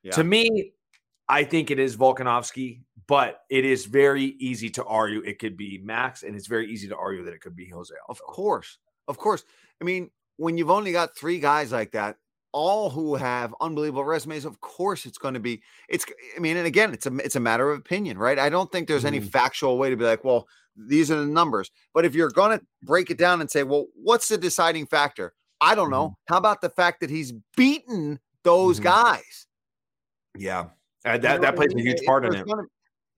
Yeah. 0.03 0.11
to 0.13 0.23
me, 0.23 0.73
I 1.27 1.43
think 1.43 1.69
it 1.69 1.77
is 1.77 1.95
Volkanovski, 1.95 2.81
but 3.09 3.41
it 3.49 3.65
is 3.65 3.85
very 3.85 4.23
easy 4.39 4.69
to 4.69 4.85
argue 4.85 5.21
it 5.25 5.39
could 5.39 5.57
be 5.57 5.79
Max, 5.83 6.23
and 6.23 6.35
it's 6.35 6.47
very 6.47 6.71
easy 6.71 6.87
to 6.87 6.95
argue 6.95 7.25
that 7.25 7.33
it 7.33 7.41
could 7.41 7.55
be 7.55 7.67
Jose. 7.67 7.93
Of 8.07 8.21
course. 8.21 8.77
Of 9.07 9.17
course. 9.17 9.43
I 9.81 9.83
mean, 9.83 10.11
when 10.37 10.57
you've 10.57 10.69
only 10.69 10.91
got 10.91 11.17
three 11.17 11.39
guys 11.39 11.71
like 11.71 11.91
that, 11.93 12.17
all 12.51 12.89
who 12.89 13.15
have 13.15 13.53
unbelievable 13.61 14.03
resumes, 14.05 14.45
of 14.45 14.59
course 14.61 15.05
it's 15.05 15.17
going 15.17 15.33
to 15.33 15.39
be 15.39 15.61
it's 15.89 16.05
I 16.35 16.39
mean, 16.39 16.55
and 16.57 16.65
again, 16.65 16.93
it's 16.93 17.05
a 17.07 17.15
it's 17.17 17.35
a 17.35 17.39
matter 17.39 17.69
of 17.71 17.79
opinion, 17.79 18.17
right? 18.17 18.39
I 18.39 18.49
don't 18.49 18.71
think 18.71 18.87
there's 18.87 19.05
any 19.05 19.19
Mhm. 19.19 19.29
factual 19.31 19.77
way 19.77 19.89
to 19.89 19.97
be 19.97 20.05
like, 20.05 20.23
well, 20.23 20.47
these 20.75 21.11
are 21.11 21.19
the 21.19 21.25
numbers. 21.25 21.69
But 21.93 22.05
if 22.05 22.15
you're 22.15 22.29
going 22.31 22.57
to 22.57 22.65
break 22.83 23.09
it 23.11 23.17
down 23.17 23.41
and 23.41 23.49
say, 23.51 23.63
well, 23.63 23.87
what's 23.95 24.27
the 24.29 24.37
deciding 24.37 24.85
factor? 24.87 25.33
I 25.61 25.75
don't 25.75 25.89
know. 25.91 26.15
How 26.27 26.37
about 26.37 26.61
the 26.61 26.69
fact 26.69 27.01
that 27.01 27.09
he's 27.09 27.33
beaten 27.57 28.19
those 28.43 28.79
Mhm. 28.79 28.83
guys? 28.83 29.47
Yeah, 30.37 30.69
Uh, 31.05 31.17
that 31.17 31.21
that 31.21 31.39
what 31.41 31.47
I 31.47 31.55
plays 31.55 31.73
a 31.75 31.81
huge 31.81 31.99
If 31.99 32.05
part 32.05 32.25
in 32.25 32.33
it. 32.33 32.45
gonna- 32.47 32.63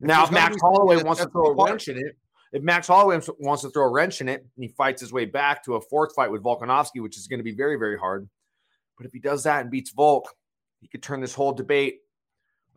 Now, 0.02 0.24
if 0.24 0.32
Max 0.32 0.60
Holloway 0.62 1.04
wants 1.04 1.22
to 1.22 1.30
throw 1.30 1.48
a 1.48 1.64
wrench 1.66 1.88
in 1.88 1.98
it, 1.98 2.18
if 2.52 2.62
Max 2.64 2.88
Holloway 2.88 3.16
wants- 3.16 3.30
wants 3.40 3.62
to 3.64 3.70
throw 3.70 3.86
a 3.86 3.90
wrench 3.92 4.20
in 4.22 4.28
it, 4.28 4.42
and 4.42 4.64
he 4.64 4.68
fights 4.70 5.00
his 5.02 5.14
way 5.14 5.26
back 5.26 5.64
to 5.66 5.76
a 5.76 5.82
fourth 5.82 6.14
fight 6.16 6.32
with 6.32 6.44
Volkanovski, 6.44 7.02
which 7.02 7.18
is 7.18 7.28
going 7.28 7.40
to 7.40 7.44
be 7.44 7.54
very, 7.56 7.78
very 7.78 7.98
hard. 7.98 8.30
But 8.98 9.06
if 9.06 9.14
he 9.14 9.20
does 9.20 9.44
that 9.44 9.62
and 9.62 9.72
beats 9.72 9.92
Volk, 9.92 10.34
he 10.80 10.88
could 10.88 11.02
turn 11.04 11.22
this 11.22 11.34
whole 11.34 11.54
debate 11.54 12.00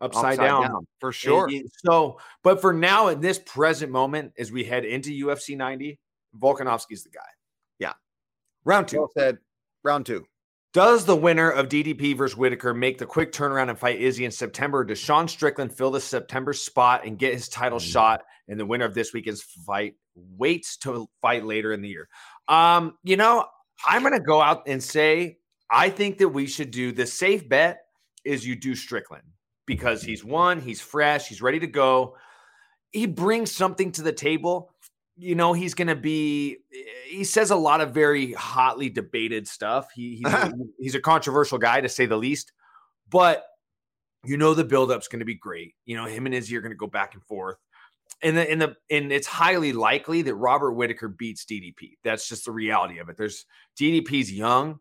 upside, 0.01 0.37
down. 0.37 0.85
for 0.99 1.07
And 1.09 1.15
sure. 1.15 1.47
it- 1.49 1.65
so, 1.85 2.19
but 2.43 2.61
for 2.61 2.73
now, 2.73 3.07
in 3.07 3.21
this 3.21 3.39
present 3.39 3.91
moment, 3.91 4.33
as 4.37 4.51
we 4.51 4.63
head 4.63 4.85
into 4.85 5.09
UFC 5.11 5.55
90, 5.55 5.99
Volkanovski's 6.37 7.03
the 7.03 7.09
guy. 7.09 7.21
Yeah. 7.79 7.93
Round 8.65 8.87
two. 8.87 8.99
Well 8.99 9.11
said. 9.17 9.39
Round 9.83 10.05
two. 10.05 10.25
Does 10.75 11.05
the 11.05 11.15
winner 11.15 11.49
of 11.49 11.69
DDP 11.69 12.17
versus 12.17 12.35
Whittaker 12.35 12.73
make 12.73 12.97
the 12.97 13.05
quick 13.05 13.31
turnaround 13.31 13.69
and 13.69 13.79
fight 13.79 14.01
Izzy 14.01 14.25
in 14.25 14.31
September? 14.31 14.83
Does 14.83 14.99
Sean 14.99 15.25
Strickland 15.25 15.73
fill 15.73 15.89
the 15.89 16.01
September 16.01 16.51
spot 16.51 17.05
and 17.05 17.17
get 17.17 17.33
his 17.33 17.47
title 17.47 17.79
Mm. 17.79 17.91
shot? 17.93 18.23
And 18.49 18.59
the 18.59 18.65
winner 18.65 18.83
of 18.83 18.93
this 18.93 19.13
weekend's 19.13 19.41
fight 19.41 19.93
waits 20.15 20.75
to 20.79 21.07
fight 21.21 21.45
later 21.45 21.71
in 21.71 21.81
the 21.81 21.87
year. 21.87 22.09
Um, 22.49 22.97
you 23.05 23.15
know, 23.15 23.45
I'm 23.87 24.03
gonna 24.03 24.19
go 24.19 24.41
out 24.41 24.63
and 24.67 24.83
say 24.83 25.37
I 25.69 25.89
think 25.89 26.17
that 26.17 26.27
we 26.27 26.45
should 26.45 26.71
do 26.71 26.91
the 26.91 27.05
safe 27.05 27.47
bet 27.47 27.85
is 28.25 28.45
you 28.45 28.57
do 28.57 28.75
Strickland 28.75 29.23
because 29.65 30.03
he's 30.03 30.25
won, 30.25 30.59
he's 30.59 30.81
fresh, 30.81 31.29
he's 31.29 31.41
ready 31.41 31.59
to 31.59 31.67
go. 31.67 32.17
He 32.91 33.05
brings 33.05 33.49
something 33.49 33.93
to 33.93 34.01
the 34.01 34.11
table. 34.11 34.74
You 35.17 35.35
know, 35.35 35.53
he's 35.53 35.73
going 35.73 35.87
to 35.87 35.95
be, 35.95 36.57
he 37.07 37.23
says 37.23 37.51
a 37.51 37.55
lot 37.55 37.79
of 37.81 37.93
very 37.93 38.33
hotly 38.33 38.89
debated 38.89 39.47
stuff. 39.47 39.87
He, 39.95 40.17
he's, 40.17 40.33
a, 40.33 40.53
he's 40.79 40.95
a 40.95 41.01
controversial 41.01 41.57
guy 41.57 41.79
to 41.81 41.87
say 41.89 42.05
the 42.05 42.17
least, 42.17 42.51
but 43.09 43.45
you 44.25 44.37
know, 44.37 44.53
the 44.53 44.63
buildup's 44.63 45.07
going 45.07 45.19
to 45.19 45.25
be 45.25 45.35
great. 45.35 45.75
You 45.85 45.95
know, 45.95 46.05
him 46.05 46.25
and 46.25 46.33
Izzy 46.35 46.57
are 46.57 46.61
going 46.61 46.71
to 46.71 46.75
go 46.77 46.87
back 46.87 47.13
and 47.13 47.23
forth. 47.23 47.57
And 48.21 48.35
the, 48.35 48.49
and 48.49 48.61
the, 48.61 48.75
and 48.89 49.11
it's 49.11 49.27
highly 49.27 49.71
likely 49.71 50.23
that 50.23 50.35
Robert 50.35 50.71
Whittaker 50.73 51.07
beats 51.07 51.45
DDP. 51.45 51.97
That's 52.03 52.27
just 52.27 52.45
the 52.45 52.51
reality 52.51 52.97
of 52.99 53.07
it. 53.09 53.17
There's 53.17 53.45
DDP's 53.79 54.31
young. 54.31 54.79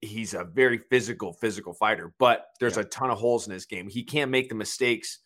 He's 0.00 0.34
a 0.34 0.44
very 0.44 0.78
physical, 0.78 1.32
physical 1.32 1.72
fighter, 1.74 2.12
but 2.18 2.46
there's 2.60 2.76
Yeah. 2.76 2.82
a 2.82 2.86
ton 2.86 3.10
of 3.10 3.18
holes 3.18 3.46
in 3.46 3.52
his 3.52 3.66
game. 3.66 3.88
He 3.88 4.02
can't 4.02 4.30
make 4.30 4.48
the 4.48 4.54
mistakes 4.54 5.20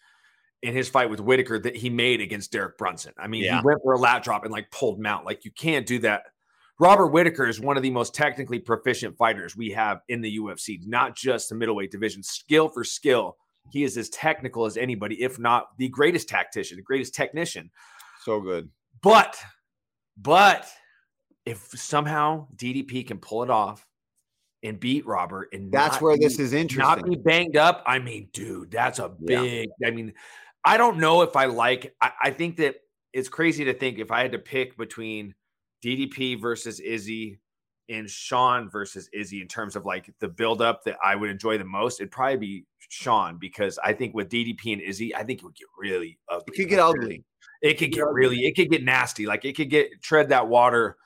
in 0.62 0.74
his 0.74 0.88
fight 0.88 1.08
with 1.08 1.20
Whittaker 1.20 1.58
that 1.58 1.76
he 1.76 1.88
made 1.90 2.20
against 2.20 2.52
Derek 2.52 2.76
Brunson. 2.76 3.12
I 3.18 3.26
mean, 3.28 3.44
Yeah. 3.44 3.60
he 3.60 3.64
went 3.64 3.80
for 3.82 3.94
a 3.94 3.98
lat 3.98 4.22
drop 4.22 4.44
and 4.44 4.52
like 4.52 4.70
pulled 4.70 4.98
him 4.98 5.06
out. 5.06 5.24
Like 5.24 5.44
you 5.44 5.50
can't 5.50 5.86
do 5.86 5.98
that. 6.00 6.24
Robert 6.78 7.08
Whittaker 7.08 7.46
is 7.46 7.60
one 7.60 7.76
of 7.76 7.82
the 7.82 7.90
most 7.90 8.14
technically 8.14 8.58
proficient 8.58 9.16
fighters 9.16 9.56
we 9.56 9.70
have 9.70 10.00
in 10.08 10.20
the 10.22 10.38
UFC, 10.38 10.78
not 10.86 11.14
just 11.16 11.48
the 11.48 11.54
middleweight 11.54 11.90
division. 11.90 12.22
Skill 12.22 12.68
for 12.68 12.84
skill, 12.84 13.36
he 13.70 13.84
is 13.84 13.96
as 13.98 14.08
technical 14.10 14.64
as 14.66 14.76
anybody, 14.76 15.22
if 15.22 15.38
not 15.38 15.76
the 15.78 15.88
greatest 15.88 16.28
tactician, 16.28 16.76
the 16.76 16.82
greatest 16.82 17.14
technician. 17.14 17.70
So 18.24 18.40
good. 18.40 18.70
But, 19.02 19.38
but 20.16 20.66
if 21.46 21.68
somehow 21.78 22.48
DDP 22.56 23.06
can 23.06 23.18
pull 23.18 23.42
it 23.42 23.50
off 23.50 23.86
and 24.62 24.78
beat 24.80 25.06
Robert, 25.06 25.48
and 25.52 25.72
That's 25.72 26.00
where 26.00 26.16
be- 26.16 26.24
this 26.24 26.38
is 26.38 26.52
interesting. 26.52 26.82
not 26.82 27.02
be 27.04 27.16
banged 27.16 27.56
up. 27.56 27.82
I 27.86 27.98
mean, 27.98 28.28
dude, 28.32 28.70
that's 28.70 28.98
a 28.98 29.14
Yeah. 29.20 29.40
big. 29.42 29.68
I 29.84 29.90
mean, 29.90 30.12
I 30.64 30.76
don't 30.76 30.98
know 30.98 31.22
if 31.22 31.36
I 31.36 31.46
like. 31.46 31.94
I, 32.00 32.12
I 32.24 32.30
think 32.30 32.56
that 32.56 32.76
it's 33.12 33.28
crazy 33.28 33.64
to 33.64 33.74
think 33.74 33.98
if 33.98 34.10
I 34.10 34.22
had 34.22 34.32
to 34.32 34.38
pick 34.38 34.76
between 34.76 35.34
DDP 35.84 36.40
versus 36.40 36.80
Izzy 36.80 37.40
and 37.88 38.08
Sean 38.08 38.70
versus 38.70 39.08
Izzy 39.12 39.40
in 39.40 39.48
terms 39.48 39.74
of 39.74 39.84
like 39.84 40.12
the 40.20 40.28
buildup 40.28 40.84
that 40.84 40.96
I 41.04 41.16
would 41.16 41.30
enjoy 41.30 41.58
the 41.58 41.64
most, 41.64 42.00
it'd 42.00 42.12
probably 42.12 42.36
be 42.36 42.64
Sean 42.78 43.38
because 43.38 43.78
I 43.82 43.92
think 43.92 44.14
with 44.14 44.28
DDP 44.28 44.74
and 44.74 44.82
Izzy, 44.82 45.14
I 45.14 45.24
think 45.24 45.40
it 45.40 45.44
would 45.44 45.56
get 45.56 45.68
really 45.78 46.18
ugly. 46.28 46.44
It 46.48 46.56
could 46.56 46.68
get 46.68 46.78
ugly. 46.78 47.24
It 47.62 47.78
could 47.78 47.92
get 47.92 48.06
really. 48.06 48.40
It 48.40 48.54
could 48.54 48.70
get 48.70 48.84
nasty. 48.84 49.26
Like 49.26 49.44
it 49.44 49.56
could 49.56 49.70
get 49.70 50.02
tread 50.02 50.28
that 50.28 50.48
water 50.48 50.96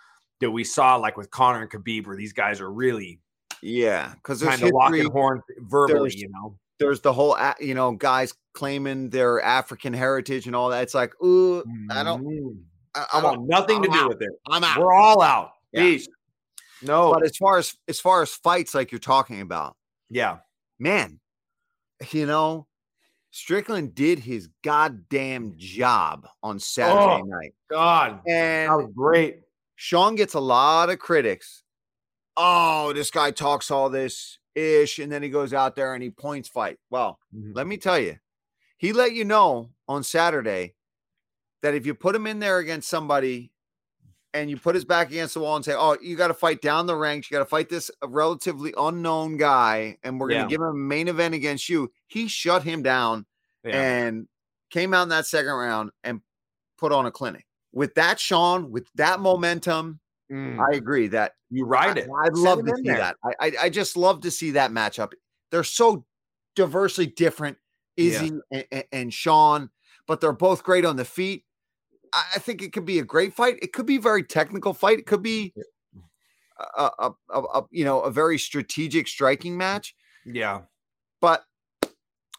that 0.41 0.51
we 0.51 0.65
saw 0.65 0.97
like 0.97 1.17
with 1.17 1.31
Conor 1.31 1.63
and 1.63 1.71
Khabib, 1.71 2.07
where 2.07 2.17
these 2.17 2.33
guys 2.33 2.61
are 2.61 2.71
really 2.71 3.21
Yeah, 3.63 4.13
because 4.15 4.41
there's 4.41 4.57
kind 4.57 4.69
of 4.69 4.75
locking 4.75 5.11
horns 5.11 5.43
verbally. 5.61 6.13
You 6.15 6.29
know. 6.29 6.59
There's 6.79 7.01
the 7.01 7.13
whole, 7.13 7.37
you 7.61 7.75
know, 7.75 7.93
guys 7.93 8.35
claiming 8.55 9.11
their 9.11 9.41
African 9.43 9.93
heritage 9.93 10.47
and 10.47 10.55
all 10.57 10.71
that. 10.71 10.83
It's 10.83 10.95
like, 10.95 11.13
ooh, 11.23 11.63
I 11.91 12.03
don't, 12.03 12.25
Mm. 12.25 12.57
I, 12.95 13.07
I 13.13 13.19
I 13.21 13.25
want 13.25 13.49
nothing 13.49 13.83
to 13.83 13.89
I'm 13.91 13.95
do 13.95 14.01
out. 14.05 14.09
with 14.09 14.23
it. 14.23 14.31
I'm 14.49 14.63
out. 14.65 14.79
We're 14.79 14.93
all 14.95 15.21
out. 15.21 15.51
Yeah. 15.73 15.83
Peace. 15.83 16.09
No. 16.83 17.13
But 17.13 17.25
as 17.25 17.37
far 17.37 17.59
as 17.59 17.77
as 17.89 17.99
far 18.01 18.23
as 18.23 18.33
fights 18.33 18.75
like 18.75 18.93
you're 18.93 18.99
talking 19.01 19.41
about, 19.41 19.77
yeah. 20.11 20.39
man, 20.79 21.19
you 22.13 22.27
know, 22.27 22.67
Strickland 23.33 23.95
did 23.97 24.21
his 24.21 24.49
goddamn 24.63 25.55
job 25.57 26.29
on 26.43 26.61
Saturday 26.61 27.23
Oh. 27.23 27.27
night, 27.27 27.55
God. 27.69 28.21
and 28.29 28.71
That 28.71 28.77
was 28.77 28.93
great. 28.95 29.41
Sean 29.77 30.15
gets 30.15 30.35
a 30.35 30.41
lot 30.41 30.89
of 30.91 31.01
critics. 31.01 31.65
Oh, 32.37 32.93
this 32.93 33.11
guy 33.11 33.33
talks 33.33 33.71
all 33.73 33.91
this 33.91 34.39
ish, 34.55 35.01
and 35.01 35.11
then 35.11 35.23
he 35.23 35.31
goes 35.31 35.53
out 35.53 35.75
there 35.75 35.95
and 35.95 36.03
he 36.03 36.11
points 36.11 36.49
fight. 36.49 36.79
Well, 36.91 37.19
let 37.33 37.67
me 37.67 37.77
tell 37.77 37.99
you, 37.99 38.17
he 38.77 38.93
let 38.93 39.13
you 39.13 39.25
know 39.25 39.71
on 39.89 40.03
Saturday 40.03 40.75
that 41.63 41.75
if 41.75 41.87
you 41.87 41.95
put 41.95 42.15
him 42.15 42.27
in 42.27 42.39
there 42.41 42.59
against 42.59 42.89
somebody 42.89 43.51
and 44.33 44.51
you 44.51 44.57
put 44.57 44.75
his 44.75 44.85
back 44.85 45.09
against 45.09 45.35
the 45.35 45.41
wall 45.41 45.57
and 45.57 45.65
say, 45.65 45.75
Oh, 45.77 45.97
you 46.03 46.17
got 46.17 46.29
to 46.29 46.35
fight 46.35 46.61
down 46.61 46.87
the 46.87 46.97
ranks, 46.97 47.31
you 47.31 47.35
got 47.37 47.45
to 47.45 47.49
fight 47.49 47.69
this 47.69 47.91
relatively 48.05 48.75
unknown 48.77 49.37
guy, 49.37 49.97
and 50.03 50.19
we're 50.21 50.29
going 50.29 50.43
to 50.43 50.49
give 50.49 50.61
him 50.61 50.67
a 50.69 50.75
main 50.75 51.09
event 51.09 51.35
against 51.35 51.69
you, 51.69 51.91
he 52.09 52.27
shut 52.29 52.63
him 52.65 52.83
down 52.83 53.27
Yeah. 53.65 53.81
and 53.81 54.29
came 54.71 54.93
out 54.93 55.05
in 55.05 55.09
that 55.11 55.27
second 55.27 55.53
round 55.53 55.91
and 56.03 56.21
put 56.79 56.91
on 56.93 57.07
a 57.07 57.11
clinic. 57.11 57.47
With 57.73 57.95
that, 57.95 58.19
Sean, 58.21 58.71
with 58.71 58.87
that 58.97 59.21
momentum, 59.21 60.01
Mm. 60.33 60.59
I 60.59 60.75
agree 60.75 61.09
that 61.09 61.33
you 61.51 61.67
ride 61.67 61.99
it. 61.99 62.09
I, 62.09 62.25
would 62.31 62.39
love 62.39 62.65
to 62.65 62.75
see 62.77 62.83
there. 62.85 62.97
that. 62.97 63.17
I, 63.23 63.35
I 63.41 63.53
I 63.65 63.69
just 63.69 63.95
love 63.95 64.23
to 64.23 64.31
see 64.31 64.53
that 64.53 64.71
matchup. 64.71 65.13
They're 65.51 65.63
so 65.63 66.07
diversely 66.57 67.05
different, 67.07 67.59
Yeah. 67.97 68.05
Izzy 68.23 68.33
and, 68.51 68.85
and, 68.93 69.15
Sean, 69.15 69.71
but 70.07 70.21
they're 70.21 70.33
both 70.33 70.63
great 70.63 70.85
on 70.85 70.97
the 70.97 71.05
feet. 71.05 71.45
I, 72.13 72.25
I 72.37 72.39
think 72.39 72.63
it 72.63 72.73
could 72.73 72.85
be 72.85 72.99
a 72.99 73.05
great 73.05 73.35
fight. 73.35 73.59
It 73.63 73.73
could 73.73 73.87
be 73.87 73.97
a 73.97 74.01
very 74.01 74.23
technical 74.25 74.75
fight. 74.75 74.99
It 74.99 75.07
could 75.07 75.23
be 75.23 75.55
a, 76.77 76.91
a, 76.99 77.11
a, 77.31 77.41
a 77.41 77.63
you 77.71 77.85
know 77.85 78.01
a 78.01 78.11
very 78.11 78.39
strategic 78.39 79.09
striking 79.09 79.57
match. 79.57 79.95
Yeah. 80.25 80.63
But 81.21 81.45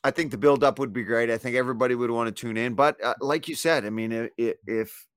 I 0.03 0.11
think 0.11 0.31
the 0.31 0.37
build 0.37 0.63
up 0.63 0.77
would 0.77 0.93
be 0.93 1.03
great. 1.03 1.29
I 1.29 1.37
think 1.37 1.55
everybody 1.55 1.95
would 1.95 2.11
want 2.11 2.27
to 2.27 2.31
tune 2.31 2.57
in. 2.57 2.75
But 2.75 3.03
uh, 3.03 3.15
like 3.21 3.47
you 3.47 3.55
said, 3.55 3.85
I 3.85 3.89
mean, 3.89 4.29
if, 4.37 4.55
if 4.67 5.07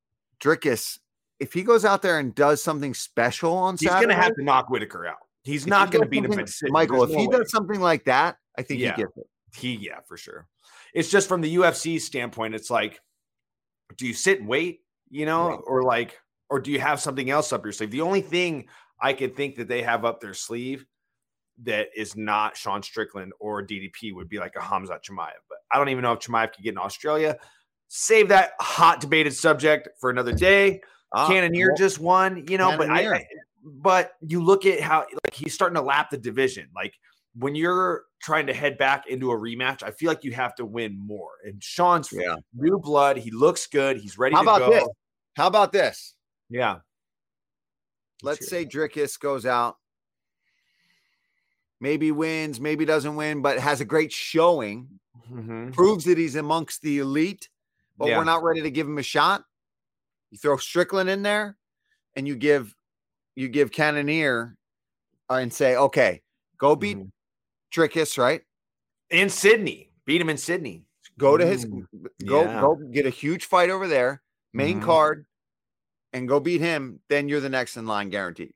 Dricus, 0.40 0.98
if 1.40 1.52
he 1.52 1.62
goes 1.62 1.84
out 1.84 2.00
there 2.00 2.18
and 2.18 2.34
does 2.34 2.62
something 2.62 2.94
special 2.94 3.52
on 3.52 3.74
He's 3.74 3.88
Saturday, 3.88 4.06
going 4.06 4.16
to 4.16 4.22
have 4.22 4.34
to 4.36 4.42
knock 4.42 4.70
Whittaker 4.70 5.06
out. 5.06 5.18
He's 5.42 5.66
not 5.66 5.90
going 5.90 6.02
to 6.04 6.08
beat 6.08 6.24
him. 6.24 6.44
Michael, 6.70 7.00
There's 7.00 7.10
if 7.10 7.16
no 7.16 7.20
he 7.20 7.28
way. 7.28 7.38
does 7.38 7.50
something 7.50 7.80
like 7.80 8.04
that, 8.04 8.36
I 8.56 8.62
think 8.62 8.80
Yeah. 8.80 8.96
he 8.96 9.02
gets 9.02 9.16
it. 9.16 9.26
He, 9.58 9.74
yeah, 9.74 10.00
for 10.06 10.16
sure. 10.16 10.48
It's 10.94 11.10
just 11.10 11.28
from 11.28 11.40
the 11.40 11.56
UFC 11.56 12.00
standpoint, 12.00 12.54
it's 12.54 12.70
like, 12.70 13.00
do 13.96 14.06
you 14.06 14.14
sit 14.14 14.40
and 14.40 14.48
wait, 14.48 14.80
you 15.10 15.26
know, 15.26 15.48
Right. 15.50 15.60
or 15.66 15.82
like, 15.82 16.18
or 16.50 16.60
do 16.60 16.70
you 16.70 16.80
have 16.80 17.00
something 17.00 17.28
else 17.30 17.52
up 17.52 17.64
your 17.64 17.72
sleeve? 17.72 17.90
The 17.90 18.00
only 18.00 18.20
thing 18.20 18.68
I 19.00 19.12
could 19.12 19.36
think 19.36 19.56
that 19.56 19.68
they 19.68 19.82
have 19.82 20.04
up 20.04 20.20
their 20.20 20.34
sleeve 20.34 20.86
that 21.64 21.88
is 21.96 22.16
not 22.16 22.56
Sean 22.56 22.82
Strickland 22.82 23.32
or 23.40 23.62
DDP 23.62 24.12
would 24.14 24.28
be 24.28 24.38
like 24.38 24.54
a 24.56 24.60
Khamzat 24.60 25.02
Chimaev. 25.02 25.32
But 25.48 25.58
I 25.70 25.78
don't 25.78 25.88
even 25.88 26.02
know 26.02 26.12
if 26.12 26.20
Chimaev 26.20 26.54
could 26.54 26.64
get 26.64 26.72
in 26.72 26.78
Australia. 26.78 27.36
Save 27.88 28.28
that 28.28 28.52
hot 28.60 29.00
debated 29.00 29.34
subject 29.34 29.88
for 30.00 30.10
another 30.10 30.32
day. 30.32 30.80
Ah, 31.12 31.26
Cannonier 31.26 31.68
well, 31.68 31.76
just 31.76 31.98
won, 31.98 32.46
you 32.48 32.58
know, 32.58 32.76
but 32.76 32.90
I, 32.90 33.14
I 33.14 33.26
but 33.64 34.12
you 34.20 34.42
look 34.42 34.66
at 34.66 34.80
how 34.80 35.06
like 35.24 35.34
he's 35.34 35.54
starting 35.54 35.74
to 35.76 35.82
lap 35.82 36.10
the 36.10 36.18
division. 36.18 36.68
Like 36.74 36.94
when 37.34 37.54
you're 37.54 38.04
trying 38.20 38.46
to 38.46 38.54
head 38.54 38.76
back 38.78 39.06
into 39.06 39.30
a 39.30 39.36
rematch, 39.36 39.82
I 39.82 39.90
feel 39.90 40.08
like 40.08 40.24
you 40.24 40.32
have 40.32 40.54
to 40.56 40.64
win 40.64 40.98
more. 40.98 41.30
And 41.44 41.62
Sean's 41.62 42.12
Yeah. 42.12 42.36
new 42.52 42.78
blood. 42.78 43.16
He 43.16 43.30
looks 43.30 43.66
good. 43.66 43.96
He's 43.98 44.18
ready 44.18 44.34
How 44.34 44.42
to 44.42 44.48
about 44.48 44.58
go. 44.60 44.70
this? 44.70 44.88
How 45.36 45.46
about 45.46 45.72
this? 45.72 46.14
Yeah. 46.50 46.80
Let's 48.22 48.48
say 48.48 48.64
Dricus 48.66 49.18
goes 49.18 49.46
out, 49.46 49.76
maybe 51.80 52.10
wins, 52.10 52.60
maybe 52.60 52.84
doesn't 52.84 53.14
win, 53.14 53.42
but 53.42 53.60
has 53.60 53.80
a 53.80 53.84
great 53.84 54.12
showing, 54.12 54.98
Mhm. 55.30 55.72
proves 55.72 56.04
that 56.06 56.18
he's 56.18 56.34
amongst 56.34 56.82
the 56.82 56.98
elite, 56.98 57.48
but 57.96 58.08
Yeah. 58.08 58.18
we're 58.18 58.24
not 58.24 58.42
ready 58.42 58.62
to 58.62 58.70
give 58.72 58.88
him 58.88 58.98
a 58.98 59.02
shot. 59.04 59.44
You 60.30 60.38
throw 60.38 60.56
Strickland 60.56 61.08
in 61.08 61.22
there, 61.22 61.56
and 62.16 62.26
you 62.26 62.34
give 62.36 62.74
you 63.36 63.48
give 63.48 63.70
Cannonier 63.70 64.56
uh, 65.30 65.34
and 65.34 65.54
say, 65.54 65.76
okay, 65.76 66.22
go 66.56 66.74
beat 66.74 66.96
Mhm. 66.98 67.12
Dricus, 67.72 68.18
right? 68.18 68.42
in 69.10 69.30
Sydney. 69.30 69.90
Beat 70.04 70.20
him 70.20 70.28
in 70.28 70.36
Sydney. 70.36 70.84
Go 71.18 71.36
to 71.38 71.46
his 71.46 71.64
Mm, 71.64 71.86
go 72.26 72.44
yeah. 72.44 72.60
go 72.60 72.74
get 72.92 73.06
a 73.06 73.10
huge 73.10 73.46
fight 73.46 73.70
over 73.70 73.88
there, 73.88 74.22
main 74.52 74.80
Mhm. 74.80 74.84
card, 74.84 75.26
and 76.12 76.28
go 76.28 76.38
beat 76.40 76.60
him. 76.60 77.00
Then 77.08 77.28
you're 77.28 77.40
the 77.40 77.48
next 77.48 77.76
in 77.78 77.86
line, 77.86 78.10
guaranteed. 78.10 78.52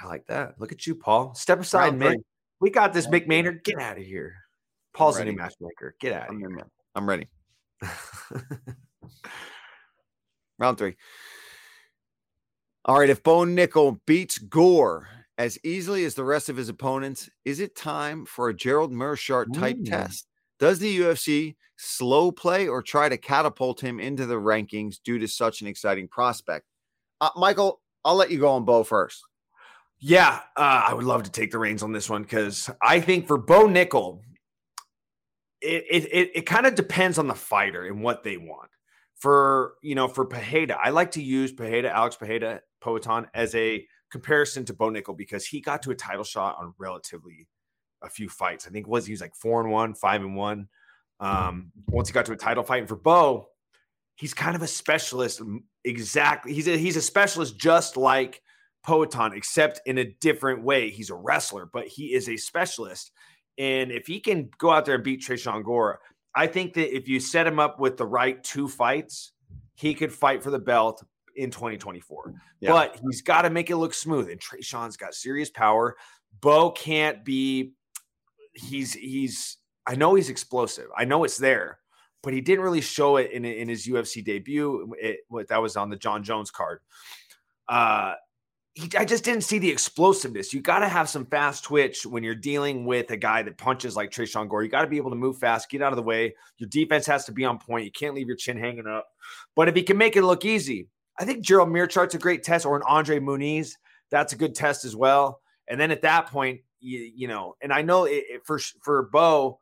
I 0.00 0.06
like 0.06 0.26
that. 0.26 0.60
Look 0.60 0.70
at 0.72 0.86
you, 0.86 0.94
Paul. 0.94 1.34
Step 1.34 1.58
aside, 1.60 1.86
Round 1.86 1.98
man. 1.98 2.24
We 2.60 2.70
got 2.70 2.92
this, 2.92 3.06
Round 3.06 3.16
Mick. 3.24 3.26
Maynard. 3.26 3.64
Get 3.64 3.78
out 3.80 3.98
of 3.98 4.04
here. 4.04 4.36
Paul's 4.94 5.18
a 5.18 5.24
new 5.24 5.32
matchmaker. 5.32 5.96
Get 6.00 6.12
out 6.12 6.30
I'm, 6.30 6.38
here. 6.38 6.48
in. 6.50 6.64
I'm 6.94 7.08
ready. 7.08 7.28
Round 10.58 10.78
three. 10.78 10.96
All 12.84 12.98
right. 12.98 13.10
If 13.10 13.22
Bo 13.22 13.40
Nickal 13.40 14.00
beats 14.06 14.38
Gore 14.38 15.08
as 15.40 15.58
easily 15.64 16.04
as 16.04 16.14
the 16.14 16.22
rest 16.22 16.50
of 16.50 16.58
his 16.58 16.68
opponents, 16.68 17.30
is 17.46 17.60
it 17.60 17.74
time 17.74 18.26
for 18.26 18.50
a 18.50 18.54
Gerald 18.54 18.92
Meerschaert 18.92 19.54
type 19.54 19.78
Ooh. 19.80 19.84
test? 19.84 20.26
Does 20.58 20.80
the 20.80 21.00
UFC 21.00 21.56
slow 21.78 22.30
play 22.30 22.68
or 22.68 22.82
try 22.82 23.08
to 23.08 23.16
catapult 23.16 23.80
him 23.80 23.98
into 23.98 24.26
the 24.26 24.34
rankings 24.34 24.96
due 25.02 25.18
to 25.18 25.26
such 25.26 25.62
an 25.62 25.66
exciting 25.66 26.08
prospect? 26.08 26.66
Uh, 27.22 27.30
Michael, 27.36 27.80
I'll 28.04 28.16
let 28.16 28.30
you 28.30 28.38
go 28.38 28.50
on 28.50 28.66
Bo 28.66 28.84
first. 28.84 29.22
Yeah, 29.98 30.40
uh, 30.58 30.84
I 30.88 30.92
would 30.92 31.06
love 31.06 31.22
to 31.22 31.30
take 31.30 31.52
the 31.52 31.58
reins 31.58 31.82
on 31.82 31.92
this 31.92 32.10
one 32.10 32.20
because 32.20 32.68
I 32.82 33.00
think 33.00 33.26
for 33.26 33.38
Bo 33.38 33.66
Nickal, 33.66 34.20
it 35.62 35.84
it 35.90 36.04
it, 36.12 36.30
it 36.34 36.42
kind 36.42 36.66
of 36.66 36.74
depends 36.74 37.18
on 37.18 37.28
the 37.28 37.34
fighter 37.34 37.86
and 37.86 38.02
what 38.02 38.24
they 38.24 38.36
want. 38.36 38.68
For 39.16 39.72
you 39.82 39.94
know, 39.94 40.06
for 40.06 40.26
Pereira, 40.26 40.78
I 40.82 40.90
like 40.90 41.12
to 41.12 41.22
use 41.22 41.50
Pajeda, 41.50 41.90
Alex 41.90 42.16
Pereira, 42.16 42.60
Poatan 42.82 43.26
as 43.32 43.54
a 43.54 43.86
comparison 44.10 44.64
to 44.66 44.74
Bo 44.74 44.90
Nickal 44.90 45.16
because 45.16 45.46
he 45.46 45.60
got 45.60 45.82
to 45.82 45.90
a 45.90 45.94
title 45.94 46.24
shot 46.24 46.56
on 46.58 46.74
relatively 46.78 47.46
a 48.02 48.08
few 48.08 48.28
fights. 48.28 48.66
I 48.66 48.70
think 48.70 48.86
was 48.86 49.06
he 49.06 49.12
was 49.12 49.20
like 49.20 49.34
four 49.34 49.60
and 49.60 49.70
one, 49.70 49.94
five 49.94 50.22
and 50.22 50.36
one. 50.36 50.68
Um, 51.20 51.70
once 51.88 52.08
he 52.08 52.12
got 52.12 52.26
to 52.26 52.32
a 52.32 52.36
title 52.36 52.62
fight, 52.62 52.80
and 52.80 52.88
for 52.88 52.96
Bo, 52.96 53.48
he's 54.16 54.34
kind 54.34 54.56
of 54.56 54.62
a 54.62 54.66
specialist. 54.66 55.42
Exactly, 55.84 56.52
he's 56.52 56.68
a 56.68 56.76
he's 56.76 56.96
a 56.96 57.02
specialist 57.02 57.58
just 57.58 57.96
like 57.96 58.42
Poatan, 58.86 59.36
except 59.36 59.80
in 59.86 59.98
a 59.98 60.12
different 60.20 60.62
way. 60.62 60.90
He's 60.90 61.10
a 61.10 61.14
wrestler, 61.14 61.68
but 61.70 61.86
he 61.86 62.14
is 62.14 62.28
a 62.28 62.36
specialist. 62.36 63.12
And 63.58 63.92
if 63.92 64.06
he 64.06 64.20
can 64.20 64.48
go 64.58 64.70
out 64.70 64.86
there 64.86 64.94
and 64.94 65.04
beat 65.04 65.20
Tresean 65.20 65.64
Gore, 65.64 66.00
I 66.34 66.46
think 66.46 66.74
that 66.74 66.94
if 66.94 67.08
you 67.08 67.20
set 67.20 67.46
him 67.46 67.58
up 67.58 67.78
with 67.78 67.96
the 67.96 68.06
right 68.06 68.42
two 68.42 68.68
fights, 68.68 69.32
he 69.74 69.94
could 69.94 70.12
fight 70.12 70.42
for 70.42 70.50
the 70.50 70.58
belt 70.58 71.04
in 71.36 71.50
2024. 71.50 72.34
Yeah. 72.60 72.70
But 72.70 73.00
he's 73.02 73.22
got 73.22 73.42
to 73.42 73.50
make 73.50 73.70
it 73.70 73.76
look 73.76 73.94
smooth. 73.94 74.28
And 74.30 74.40
Tresean's 74.40 74.96
got 74.96 75.14
serious 75.14 75.50
power. 75.50 75.96
Bo 76.40 76.70
can't 76.70 77.24
be. 77.24 77.72
He's 78.54 78.92
he's. 78.92 79.58
I 79.86 79.94
know 79.94 80.14
he's 80.14 80.30
explosive. 80.30 80.86
I 80.96 81.04
know 81.04 81.24
it's 81.24 81.38
there, 81.38 81.78
but 82.22 82.32
he 82.32 82.40
didn't 82.40 82.64
really 82.64 82.80
show 82.80 83.16
it 83.16 83.30
in 83.32 83.44
in 83.44 83.68
his 83.68 83.86
UFC 83.86 84.24
debut. 84.24 84.94
It, 84.98 85.20
that 85.48 85.62
was 85.62 85.76
on 85.76 85.90
the 85.90 85.96
Jon 85.96 86.22
Jones 86.22 86.50
card. 86.50 86.80
Uh, 87.68 88.14
he, 88.74 88.88
I 88.96 89.04
just 89.04 89.24
didn't 89.24 89.42
see 89.42 89.58
the 89.58 89.70
explosiveness. 89.70 90.54
You 90.54 90.60
got 90.60 90.80
to 90.80 90.88
have 90.88 91.08
some 91.08 91.26
fast 91.26 91.64
twitch 91.64 92.06
when 92.06 92.22
you're 92.22 92.34
dealing 92.34 92.84
with 92.84 93.10
a 93.10 93.16
guy 93.16 93.42
that 93.42 93.58
punches 93.58 93.96
like 93.96 94.10
Tresean 94.10 94.48
Gore. 94.48 94.62
You 94.62 94.68
got 94.68 94.82
to 94.82 94.88
be 94.88 94.96
able 94.96 95.10
to 95.10 95.16
move 95.16 95.38
fast, 95.38 95.70
get 95.70 95.82
out 95.82 95.92
of 95.92 95.96
the 95.96 96.02
way. 96.02 96.34
Your 96.58 96.68
defense 96.68 97.06
has 97.06 97.24
to 97.26 97.32
be 97.32 97.44
on 97.44 97.58
point. 97.58 97.84
You 97.84 97.92
can't 97.92 98.14
leave 98.14 98.28
your 98.28 98.36
chin 98.36 98.56
hanging 98.56 98.86
up. 98.86 99.08
But 99.56 99.68
if 99.68 99.74
he 99.74 99.82
can 99.82 99.98
make 99.98 100.16
it 100.16 100.22
look 100.22 100.44
easy, 100.44 100.88
I 101.20 101.24
think 101.24 101.44
Gerald 101.44 101.68
Meerschaert's 101.68 102.14
a 102.14 102.18
great 102.18 102.42
test, 102.42 102.64
or 102.64 102.76
an 102.76 102.82
Andre 102.88 103.20
Muniz. 103.20 103.74
That's 104.10 104.32
a 104.32 104.36
good 104.36 104.54
test 104.54 104.84
as 104.84 104.96
well. 104.96 105.40
And 105.68 105.78
then 105.78 105.90
at 105.90 106.02
that 106.02 106.26
point, 106.26 106.60
you, 106.80 106.98
you 107.14 107.28
know, 107.28 107.56
and 107.62 107.72
I 107.72 107.82
know 107.82 108.04
it, 108.04 108.24
it, 108.28 108.46
for 108.46 108.58
for 108.82 109.10
Bo, 109.12 109.60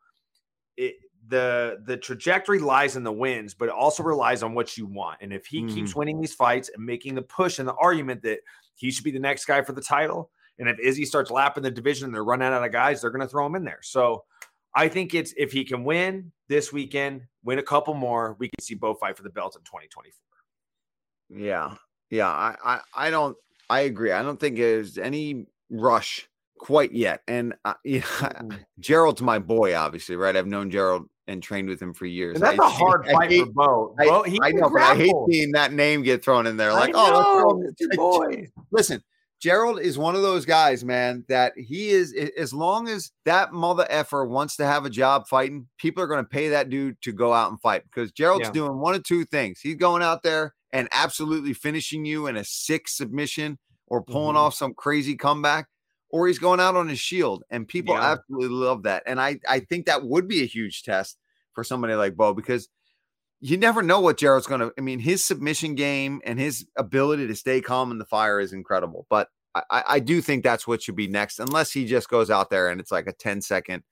it, 0.77 0.95
the 1.27 1.79
the 1.85 1.97
trajectory 1.97 2.61
lies 2.61 2.95
in 2.95 3.03
the 3.03 3.12
wins, 3.12 3.55
but 3.55 3.69
it 3.69 3.75
also 3.75 4.05
relies 4.05 4.45
on 4.45 4.55
what 4.55 4.77
you 4.79 4.87
want. 4.87 5.19
And 5.21 5.33
if 5.33 5.47
he 5.47 5.62
mm. 5.62 5.75
keeps 5.75 5.97
winning 5.97 6.21
these 6.21 6.33
fights 6.33 6.71
and 6.75 6.87
making 6.87 7.17
the 7.17 7.23
push 7.23 7.59
and 7.59 7.69
the 7.69 7.75
argument 7.75 8.23
that 8.23 8.38
he 8.77 8.93
should 8.93 9.05
be 9.05 9.11
the 9.11 9.19
next 9.19 9.45
guy 9.45 9.61
for 9.62 9.73
the 9.73 9.83
title. 9.83 10.31
And 10.61 10.69
if 10.69 10.79
Izzy 10.79 11.05
starts 11.05 11.31
lapping 11.31 11.62
the 11.62 11.71
division 11.71 12.07
and 12.07 12.15
they're 12.15 12.25
running 12.25 12.49
out 12.49 12.65
of 12.65 12.73
guys, 12.73 13.00
they're 13.00 13.11
going 13.11 13.23
to 13.23 13.29
throw 13.29 13.47
him 13.47 13.55
in 13.55 13.65
there. 13.65 13.81
So 13.83 14.25
I 14.75 14.88
think 14.88 15.15
it's 15.15 15.35
if 15.37 15.53
he 15.53 15.65
can 15.65 15.85
win 15.85 16.33
this 16.49 16.73
weekend, 16.73 17.23
win 17.45 17.59
a 17.59 17.62
couple 17.62 17.95
more, 17.95 18.37
we 18.38 18.49
can 18.49 18.61
see 18.61 18.75
Bo 18.75 18.95
fight 18.95 19.17
for 19.17 19.23
the 19.23 19.31
belt 19.31 19.57
in 19.57 19.62
2024. 19.62 20.27
Yeah. 21.30 21.75
Yeah. 22.11 22.28
I, 22.28 22.56
I, 22.64 22.80
I 22.94 23.11
don't, 23.11 23.37
I 23.70 23.80
agree. 23.80 24.12
I 24.12 24.23
don't 24.23 24.40
think 24.40 24.56
there's 24.56 24.99
any 24.99 25.47
rush 25.70 26.28
quite 26.58 26.92
yet. 26.92 27.23
And 27.28 27.54
uh, 27.64 27.75
yeah. 27.85 28.02
Gerald's 28.78 29.23
my 29.23 29.38
boy, 29.38 29.76
obviously, 29.76 30.16
right? 30.16 30.37
I've 30.37 30.47
known 30.47 30.70
Gerald 30.70 31.08
and 31.26 31.42
trained 31.42 31.68
with 31.68 31.80
him 31.80 31.92
for 31.92 32.06
years. 32.06 32.37
And 32.37 32.44
that's 32.44 32.58
I, 32.58 32.66
a 32.66 32.70
hard 32.70 33.06
I, 33.06 33.12
fight 33.12 33.28
I 33.30 33.35
hate, 33.35 33.44
for 33.47 33.52
Bo. 33.52 33.94
Bo 33.99 34.25
I, 34.42 34.52
know, 34.52 34.70
but 34.70 34.82
I 34.82 34.97
hate 34.97 35.14
seeing 35.30 35.52
that 35.52 35.73
name 35.73 36.02
get 36.02 36.25
thrown 36.25 36.47
in 36.47 36.56
there. 36.56 36.73
Like, 36.73 36.92
oh, 36.94 37.62
boy. 37.94 38.47
Listen, 38.73 39.02
Gerald 39.40 39.78
is 39.78 39.97
one 39.97 40.16
of 40.16 40.23
those 40.23 40.44
guys, 40.44 40.85
man, 40.85 41.25
that 41.28 41.52
he 41.56 41.90
is 41.90 42.12
as 42.37 42.52
long 42.52 42.88
as 42.88 43.12
that 43.25 43.52
mother 43.52 43.87
effer 43.88 44.25
wants 44.25 44.56
to 44.56 44.66
have 44.66 44.85
a 44.85 44.90
job 44.90 45.28
fighting, 45.28 45.68
people 45.78 46.02
are 46.02 46.08
going 46.08 46.25
to 46.25 46.28
pay 46.28 46.49
that 46.49 46.70
dude 46.70 47.00
to 47.02 47.12
go 47.12 47.32
out 47.32 47.50
and 47.50 47.61
fight 47.61 47.85
because 47.85 48.11
Gerald's 48.11 48.47
yeah. 48.47 48.52
doing 48.52 48.78
one 48.78 48.94
of 48.94 49.04
two 49.04 49.25
things. 49.25 49.61
He's 49.61 49.76
going 49.76 50.02
out 50.02 50.23
there 50.23 50.54
and 50.72 50.88
absolutely 50.92 51.54
finishing 51.54 52.04
you 52.04 52.26
in 52.26 52.37
a 52.37 52.44
sick 52.44 52.88
submission 52.88 53.58
or 53.87 54.02
pulling 54.02 54.37
mm-hmm. 54.37 54.44
off 54.44 54.54
some 54.54 54.75
crazy 54.75 55.16
comeback 55.16 55.68
or 56.10 56.26
he's 56.26 56.38
going 56.38 56.60
out 56.60 56.76
on 56.76 56.88
his 56.88 56.98
shield. 56.98 57.42
And 57.50 57.66
people 57.66 57.94
yeah. 57.94 58.12
absolutely 58.12 58.56
love 58.56 58.84
that. 58.84 59.02
And 59.06 59.20
I, 59.20 59.38
I 59.48 59.60
think 59.60 59.87
that 59.87 60.04
would 60.04 60.28
be 60.28 60.42
a 60.42 60.46
huge 60.46 60.82
test 60.82 61.18
for 61.54 61.64
somebody 61.64 61.94
like 61.94 62.16
Bo 62.16 62.34
because 62.34 62.68
you 63.40 63.56
never 63.56 63.82
know 63.82 64.00
what 64.00 64.18
Gerald's 64.18 64.46
going 64.46 64.60
to. 64.60 64.72
I 64.76 64.80
mean, 64.80 64.98
his 64.98 65.25
submission 65.25 65.75
game 65.75 66.20
and 66.25 66.38
his 66.38 66.66
ability 66.76 67.26
to 67.28 67.37
stay 67.37 67.60
calm 67.60 67.90
in 67.90 67.98
the 67.98 68.04
fire 68.04 68.40
is 68.40 68.52
incredible. 68.52 69.06
But 69.08 69.28
I, 69.54 69.82
I 69.87 70.00
do 70.00 70.20
think 70.20 70.44
that's 70.44 70.66
what 70.66 70.82
should 70.82 70.96
be 70.96 71.08
next, 71.08 71.38
unless 71.38 71.72
he 71.72 71.84
just 71.84 72.08
goes 72.08 72.30
out 72.30 72.50
there 72.50 72.68
and 72.68 72.80
it's 72.80 72.92
like 72.92 73.06
a 73.06 73.12
10 73.12 73.42
second 73.42 73.82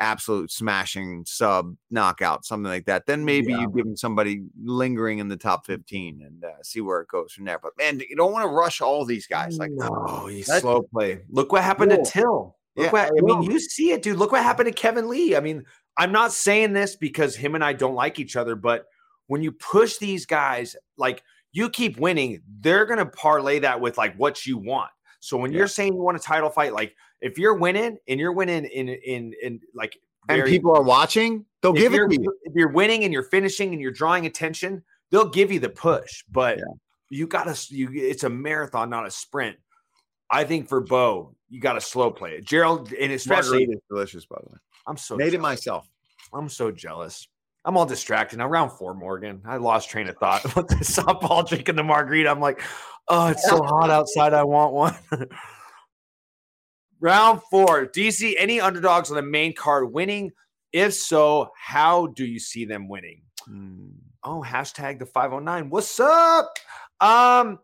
absolute 0.00 0.50
smashing 0.50 1.24
sub 1.26 1.76
knockout, 1.90 2.44
something 2.44 2.70
like 2.70 2.86
that, 2.86 3.06
then 3.06 3.24
maybe 3.24 3.52
yeah. 3.52 3.60
you 3.60 3.72
give 3.74 3.86
him 3.86 3.96
somebody 3.96 4.42
lingering 4.62 5.18
in 5.18 5.28
the 5.28 5.36
top 5.36 5.66
15 5.66 6.22
and 6.24 6.44
uh, 6.44 6.62
see 6.62 6.80
where 6.80 7.00
it 7.00 7.08
goes 7.08 7.32
from 7.32 7.44
there. 7.44 7.58
But 7.62 7.72
man, 7.78 8.00
you 8.00 8.16
don't 8.16 8.32
want 8.32 8.44
to 8.44 8.54
rush 8.54 8.80
all 8.80 9.04
these 9.04 9.26
guys. 9.26 9.58
Like, 9.58 9.70
no, 9.72 10.26
he's 10.26 10.52
slow 10.60 10.82
play. 10.82 11.22
Look 11.28 11.52
what 11.52 11.62
happened 11.62 11.92
cool. 11.92 12.04
to 12.04 12.10
Till. 12.10 12.56
Look 12.76 12.86
yeah, 12.86 12.90
what, 12.90 13.12
I 13.16 13.20
mean, 13.20 13.42
you 13.42 13.60
see 13.60 13.92
it, 13.92 14.02
dude. 14.02 14.16
Look 14.16 14.32
what 14.32 14.42
happened 14.42 14.66
to 14.66 14.72
Kevin 14.72 15.08
Lee. 15.08 15.36
I 15.36 15.40
mean, 15.40 15.64
I'm 15.96 16.10
not 16.10 16.32
saying 16.32 16.72
this 16.72 16.96
because 16.96 17.36
him 17.36 17.54
and 17.54 17.62
I 17.62 17.72
don't 17.72 17.94
like 17.94 18.18
each 18.18 18.34
other, 18.34 18.56
but 18.56 18.86
when 19.28 19.42
you 19.42 19.52
push 19.52 19.98
these 19.98 20.26
guys, 20.26 20.74
like 20.96 21.22
you 21.52 21.70
keep 21.70 21.98
winning, 21.98 22.42
they're 22.60 22.84
going 22.84 22.98
to 22.98 23.06
parlay 23.06 23.60
that 23.60 23.80
with 23.80 23.96
like 23.96 24.16
what 24.16 24.44
you 24.44 24.58
want. 24.58 24.90
So 25.20 25.36
when 25.36 25.52
yeah. 25.52 25.58
you're 25.58 25.68
saying 25.68 25.94
you 25.94 26.02
want 26.02 26.16
a 26.16 26.20
title 26.20 26.50
fight, 26.50 26.72
like 26.72 26.96
if 27.24 27.38
you're 27.38 27.54
winning 27.54 27.98
and 28.06 28.20
you're 28.20 28.32
winning 28.32 28.66
in 28.66 28.88
in 28.88 29.34
in 29.42 29.60
like 29.74 29.98
very, 30.28 30.40
and 30.40 30.48
people 30.48 30.76
are 30.76 30.82
watching, 30.82 31.44
they'll 31.62 31.72
give 31.72 31.94
it 31.94 32.08
to 32.08 32.22
you. 32.22 32.32
If 32.42 32.54
you're 32.54 32.70
winning 32.70 33.04
and 33.04 33.12
you're 33.12 33.24
finishing 33.24 33.72
and 33.72 33.80
you're 33.80 33.92
drawing 33.92 34.26
attention, 34.26 34.82
they'll 35.10 35.28
give 35.28 35.50
you 35.50 35.58
the 35.58 35.70
push. 35.70 36.22
But 36.30 36.58
yeah. 36.58 36.64
you 37.08 37.26
gotta 37.26 37.58
you 37.70 37.88
it's 37.92 38.24
a 38.24 38.28
marathon, 38.28 38.90
not 38.90 39.06
a 39.06 39.10
sprint. 39.10 39.56
I 40.30 40.44
think 40.44 40.68
for 40.68 40.80
Bo, 40.80 41.34
you 41.48 41.60
got 41.60 41.74
to 41.74 41.80
slow 41.80 42.10
play 42.10 42.32
it. 42.32 42.44
Gerald, 42.44 42.92
and 42.92 43.12
especially 43.12 43.64
it's 43.64 43.82
delicious, 43.88 44.26
by 44.26 44.36
the 44.42 44.50
way. 44.50 44.58
I'm 44.86 44.96
so 44.96 45.16
made 45.16 45.24
jealous. 45.24 45.34
it 45.34 45.40
myself. 45.40 45.88
I'm 46.32 46.48
so 46.48 46.70
jealous. 46.70 47.28
I'm 47.64 47.76
all 47.76 47.86
distracted 47.86 48.38
now. 48.38 48.48
Round 48.48 48.72
four, 48.72 48.94
Morgan. 48.94 49.40
I 49.46 49.56
lost 49.56 49.88
train 49.88 50.08
of 50.08 50.16
thought 50.18 50.44
with 50.56 50.68
the 50.68 50.76
softball 50.76 51.46
drinking 51.46 51.76
the 51.76 51.84
margarita. 51.84 52.28
I'm 52.28 52.40
like, 52.40 52.60
oh, 53.08 53.28
it's 53.28 53.48
so 53.48 53.62
hot 53.62 53.90
outside. 53.90 54.34
I 54.34 54.44
want 54.44 54.72
one. 54.74 54.96
Round 57.04 57.42
four. 57.50 57.84
Do 57.84 58.00
you 58.02 58.10
see 58.10 58.34
any 58.38 58.62
underdogs 58.62 59.10
on 59.10 59.16
the 59.16 59.22
main 59.22 59.54
card 59.54 59.92
winning? 59.92 60.32
If 60.72 60.94
so, 60.94 61.50
how 61.54 62.06
do 62.06 62.24
you 62.24 62.40
see 62.40 62.64
them 62.64 62.88
winning? 62.88 63.20
Hmm. 63.44 63.88
Oh, 64.22 64.42
hashtag 64.42 64.98
the 64.98 65.04
509. 65.04 65.68
What's 65.68 66.00
up? 66.00 66.58
Um, 67.02 67.58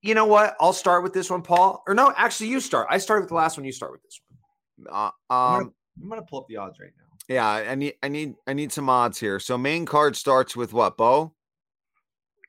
you 0.00 0.14
know 0.14 0.24
what? 0.24 0.56
I'll 0.60 0.72
start 0.72 1.02
with 1.02 1.12
this 1.12 1.28
one, 1.28 1.42
Paul. 1.42 1.82
Or 1.86 1.92
no, 1.92 2.14
actually, 2.16 2.48
you 2.48 2.58
start. 2.58 2.86
I 2.88 2.96
started 2.96 3.24
with 3.24 3.28
the 3.28 3.34
last 3.34 3.58
one. 3.58 3.66
You 3.66 3.72
start 3.72 3.92
with 3.92 4.02
this 4.02 4.18
one. 4.26 4.86
Uh, 4.90 5.04
um, 5.04 5.12
I'm 5.28 5.58
gonna, 5.58 5.70
I'm 6.02 6.08
gonna 6.08 6.22
pull 6.22 6.40
up 6.40 6.46
the 6.48 6.56
odds 6.56 6.80
right 6.80 6.92
now. 6.96 7.34
Yeah, 7.34 7.46
I 7.46 7.74
need, 7.74 7.96
I 8.02 8.08
need, 8.08 8.34
I 8.46 8.54
need 8.54 8.72
some 8.72 8.88
odds 8.88 9.20
here. 9.20 9.38
So 9.40 9.58
main 9.58 9.84
card 9.84 10.16
starts 10.16 10.56
with 10.56 10.72
what, 10.72 10.96
Bo? 10.96 11.34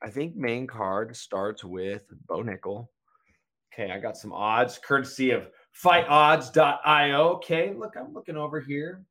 I 0.02 0.10
think 0.10 0.38
main 0.38 0.66
card 0.66 1.14
starts 1.14 1.66
with 1.66 2.06
Bo 2.26 2.42
Nickal. 2.42 2.88
Okay, 3.74 3.92
I 3.92 4.00
got 4.00 4.16
some 4.16 4.32
odds 4.32 4.80
courtesy 4.82 5.32
of 5.32 5.50
fightodds.io. 5.76 7.28
Okay, 7.36 7.74
look, 7.76 7.96
I'm 7.98 8.14
looking 8.14 8.38
over 8.38 8.60
here. 8.60 9.04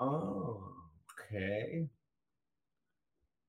Oh, 0.00 0.62
okay. 1.32 1.86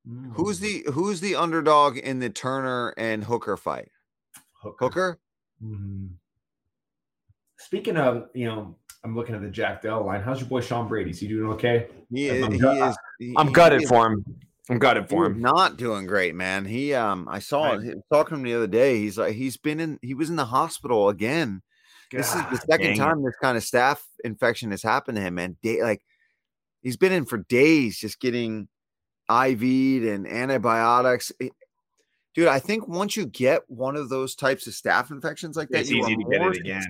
Mm. 0.08 0.34
Who's 0.36 0.60
the 0.60 0.86
who's 0.92 1.22
the 1.22 1.36
underdog 1.36 1.98
in 1.98 2.20
the 2.20 2.30
Turner 2.30 2.94
and 2.98 3.24
Hooker 3.24 3.58
fight? 3.58 3.90
Hooker. 4.62 4.86
Hooker? 4.86 5.20
Mm-hmm. 5.64 6.08
Speaking 7.58 7.98
of, 7.98 8.30
you 8.34 8.46
know, 8.46 8.76
I'm 9.04 9.16
looking 9.16 9.36
at 9.36 9.42
the 9.42 9.50
Jack 9.50 9.82
Dell 9.82 10.06
line. 10.06 10.22
How's 10.22 10.40
your 10.40 10.50
boy 10.50 10.62
Sean 10.62 10.88
Brady? 10.88 11.12
Is 11.12 11.20
he 11.20 11.28
doing 11.28 11.52
okay? 11.54 11.88
He 12.12 12.28
is. 12.28 12.44
I'm, 12.44 12.52
he 12.52 12.60
is, 12.60 13.36
I'm 13.38 13.52
gutted 13.52 13.88
for 13.88 14.08
him. 14.08 14.26
I'm 14.70 14.80
gutted 14.80 15.10
for 15.10 15.26
him. 15.26 15.42
Not 15.42 15.78
doing 15.78 16.06
great, 16.06 16.36
man. 16.36 16.66
He 16.66 16.94
um 16.94 17.28
I 17.30 17.40
saw 17.40 17.78
him 17.78 18.02
talking 18.12 18.36
to 18.36 18.40
him 18.40 18.44
the 18.44 18.56
other 18.56 18.68
day. 18.68 19.00
He's 19.00 19.18
like 19.18 19.36
he's 19.36 19.58
been 19.58 19.80
in 19.80 20.00
he 20.02 20.14
was 20.14 20.30
in 20.30 20.36
the 20.38 20.46
hospital 20.46 21.10
again. 21.10 21.62
God, 22.14 22.20
this 22.20 22.36
is 22.36 22.42
the 22.52 22.66
second 22.72 22.96
time 22.98 23.24
this 23.24 23.36
kind 23.42 23.58
of 23.58 23.64
staph 23.64 24.00
infection 24.24 24.72
has 24.72 24.84
happened 24.84 25.18
to 25.18 25.22
him, 25.22 25.38
and 25.40 25.60
day, 25.62 25.82
like 25.82 26.02
he's 26.82 26.98
been 26.98 27.12
in 27.12 27.26
for 27.26 27.38
days 27.38 27.98
just 27.98 28.20
getting 28.20 28.68
IV'd 29.30 30.06
and 30.06 30.28
antibiotics. 30.28 31.32
It, 31.40 31.54
dude, 32.36 32.48
I 32.48 32.60
think 32.60 32.88
once 32.88 33.18
you 33.18 33.26
get 33.26 33.62
one 33.68 33.96
of 33.96 34.10
those 34.10 34.36
types 34.36 34.68
of 34.68 34.74
staph 34.74 35.12
infections 35.12 35.58
like 35.58 35.70
that, 35.70 35.82
it's 35.82 35.90
you 35.90 36.04
easy 36.04 36.16
to 36.16 36.24
get 36.30 36.42
it 36.42 36.58
again. 36.58 36.82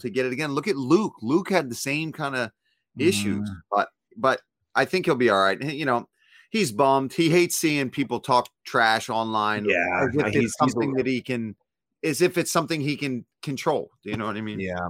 To 0.00 0.10
get 0.10 0.26
it 0.26 0.32
again. 0.32 0.52
Look 0.52 0.68
at 0.68 0.76
Luke. 0.76 1.14
Luke 1.22 1.50
had 1.50 1.70
the 1.70 1.74
same 1.74 2.12
kind 2.12 2.36
of 2.36 2.50
issues, 2.98 3.48
mm. 3.48 3.56
but 3.70 3.88
but 4.16 4.40
I 4.74 4.84
think 4.84 5.06
he'll 5.06 5.14
be 5.14 5.30
all 5.30 5.42
right. 5.42 5.60
You 5.62 5.84
know, 5.84 6.08
he's 6.50 6.72
bummed. 6.72 7.12
He 7.12 7.30
hates 7.30 7.56
seeing 7.56 7.90
people 7.90 8.20
talk 8.20 8.48
trash 8.64 9.08
online. 9.08 9.64
Yeah, 9.64 10.08
if 10.12 10.34
it's 10.36 10.56
something 10.58 10.94
that 10.94 11.06
he 11.06 11.22
can, 11.22 11.56
as 12.04 12.20
if 12.20 12.36
it's 12.36 12.52
something 12.52 12.80
he 12.80 12.96
can 12.96 13.24
control. 13.42 13.90
You 14.04 14.16
know 14.16 14.26
what 14.26 14.36
I 14.36 14.40
mean? 14.40 14.60
Yeah. 14.60 14.88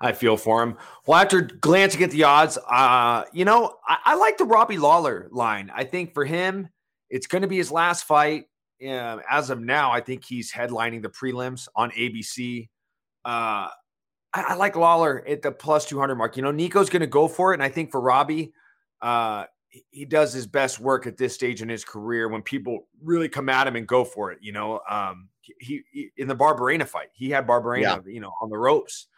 I 0.00 0.12
feel 0.12 0.36
for 0.36 0.62
him. 0.62 0.78
Well, 1.06 1.20
after 1.20 1.42
glancing 1.42 2.02
at 2.02 2.10
the 2.10 2.24
odds, 2.24 2.58
uh, 2.70 3.24
you 3.32 3.44
know, 3.44 3.76
I, 3.86 3.98
I 4.06 4.14
like 4.14 4.38
the 4.38 4.44
Robbie 4.44 4.78
Lawler 4.78 5.28
line. 5.30 5.70
I 5.74 5.84
think 5.84 6.14
for 6.14 6.24
him, 6.24 6.68
it's 7.10 7.26
going 7.26 7.42
to 7.42 7.48
be 7.48 7.58
his 7.58 7.70
last 7.70 8.04
fight. 8.04 8.46
Um, 8.88 9.20
as 9.30 9.50
of 9.50 9.60
now, 9.60 9.92
I 9.92 10.00
think 10.00 10.24
he's 10.24 10.50
headlining 10.50 11.02
the 11.02 11.10
prelims 11.10 11.68
on 11.76 11.90
ABC. 11.90 12.70
Uh, 13.26 13.68
I, 14.32 14.42
I, 14.48 14.54
like 14.54 14.74
Lawler 14.74 15.22
at 15.28 15.42
the 15.42 15.52
plus 15.52 15.84
200 15.84 16.14
mark. 16.14 16.36
You 16.38 16.42
know, 16.42 16.50
Niko's 16.50 16.88
going 16.88 17.00
to 17.00 17.06
go 17.06 17.28
for 17.28 17.52
it. 17.52 17.56
And 17.56 17.62
I 17.62 17.68
think 17.68 17.90
for 17.90 18.00
Robbie, 18.00 18.54
uh, 19.02 19.44
he 19.90 20.06
does 20.06 20.32
his 20.32 20.46
best 20.46 20.80
work 20.80 21.06
at 21.06 21.18
this 21.18 21.34
stage 21.34 21.60
in 21.60 21.68
his 21.68 21.84
career 21.84 22.28
when 22.28 22.40
people 22.40 22.88
really 23.02 23.28
come 23.28 23.50
at 23.50 23.66
him 23.66 23.76
and 23.76 23.86
go 23.86 24.04
for 24.04 24.32
it. 24.32 24.38
You 24.40 24.52
know, 24.52 24.80
um, 24.88 25.28
he, 25.58 25.82
he 25.90 26.10
in 26.16 26.28
the 26.28 26.36
Barberena 26.36 26.86
fight, 26.86 27.08
he 27.12 27.30
had 27.30 27.46
Barberena, 27.46 27.82
yeah. 27.82 27.98
you 28.06 28.20
know, 28.20 28.32
on 28.40 28.50
the 28.50 28.58
ropes 28.58 29.08